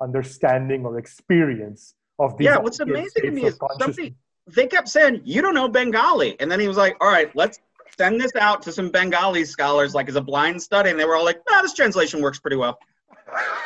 [0.00, 2.46] understanding or experience of these.
[2.46, 4.14] Yeah, what's amazing to me is something,
[4.46, 6.38] they kept saying, you don't know Bengali.
[6.40, 7.60] And then he was like, all right, let's
[7.96, 10.90] send this out to some Bengali scholars, like as a blind study.
[10.90, 12.78] And they were all like, ah, this translation works pretty well.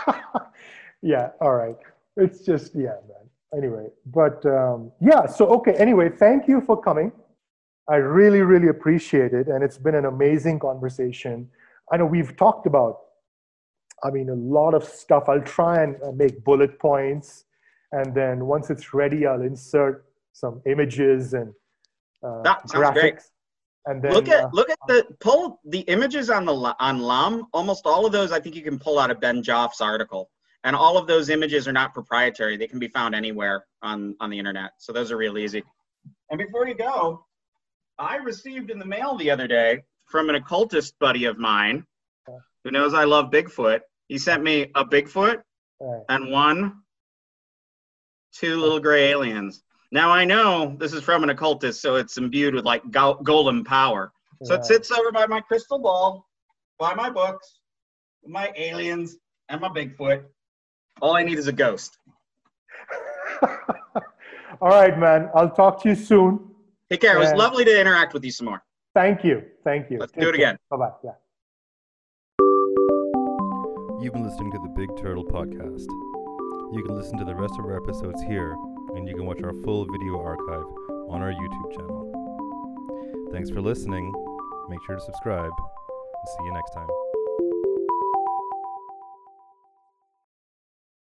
[1.03, 1.77] yeah, all right.
[2.17, 3.25] It's just, yeah, man.
[3.57, 7.13] Anyway, but um, yeah, so okay, anyway, thank you for coming.
[7.89, 9.47] I really, really appreciate it.
[9.49, 11.49] And it's been an amazing conversation.
[11.93, 12.99] I know we've talked about,
[14.03, 15.25] I mean, a lot of stuff.
[15.29, 17.45] I'll try and uh, make bullet points.
[17.93, 21.53] And then once it's ready, I'll insert some images and
[22.23, 22.93] uh, graphics.
[22.95, 23.21] Great.
[23.87, 27.47] And then, look at uh, look at the pull the images on the on LAM.
[27.53, 30.31] Almost all of those, I think you can pull out of Ben Joffe's article,
[30.65, 32.57] and all of those images are not proprietary.
[32.57, 34.73] They can be found anywhere on on the internet.
[34.79, 35.63] So those are real easy.
[36.31, 37.27] And before you go,
[37.99, 41.87] I received in the mail the other day from an occultist buddy of mine
[42.65, 43.81] who knows I love Bigfoot.
[44.09, 45.43] He sent me a Bigfoot
[46.09, 46.83] and one,
[48.33, 49.63] two little gray aliens.
[49.95, 53.63] Now I know this is from an occultist, so it's imbued with like go- golden
[53.63, 54.13] power.
[54.43, 56.27] So it sits over by my crystal ball,
[56.81, 57.61] by my books,
[58.27, 59.17] my aliens,
[59.49, 60.25] and my Bigfoot.
[61.01, 61.97] All I need is a ghost.
[64.61, 65.31] All right, man.
[65.33, 66.41] I'll talk to you soon.
[66.91, 67.15] Take care.
[67.15, 67.37] It was Yeah.
[67.37, 68.65] lovely to interact with you some more.
[68.97, 69.45] Thank you.
[69.63, 69.99] Thank you.
[70.01, 70.59] Let's do it again.
[70.71, 70.91] Bye bye.
[71.05, 71.13] Yeah.
[74.01, 75.87] You've been listening to the Big Turtle Podcast.
[76.75, 78.57] You can listen to the rest of our episodes here,
[78.97, 80.65] and you can watch our full video archive
[81.11, 83.29] on our YouTube channel.
[83.33, 84.13] Thanks for listening.
[84.69, 85.53] Make sure to subscribe,
[86.39, 87.04] see you next time.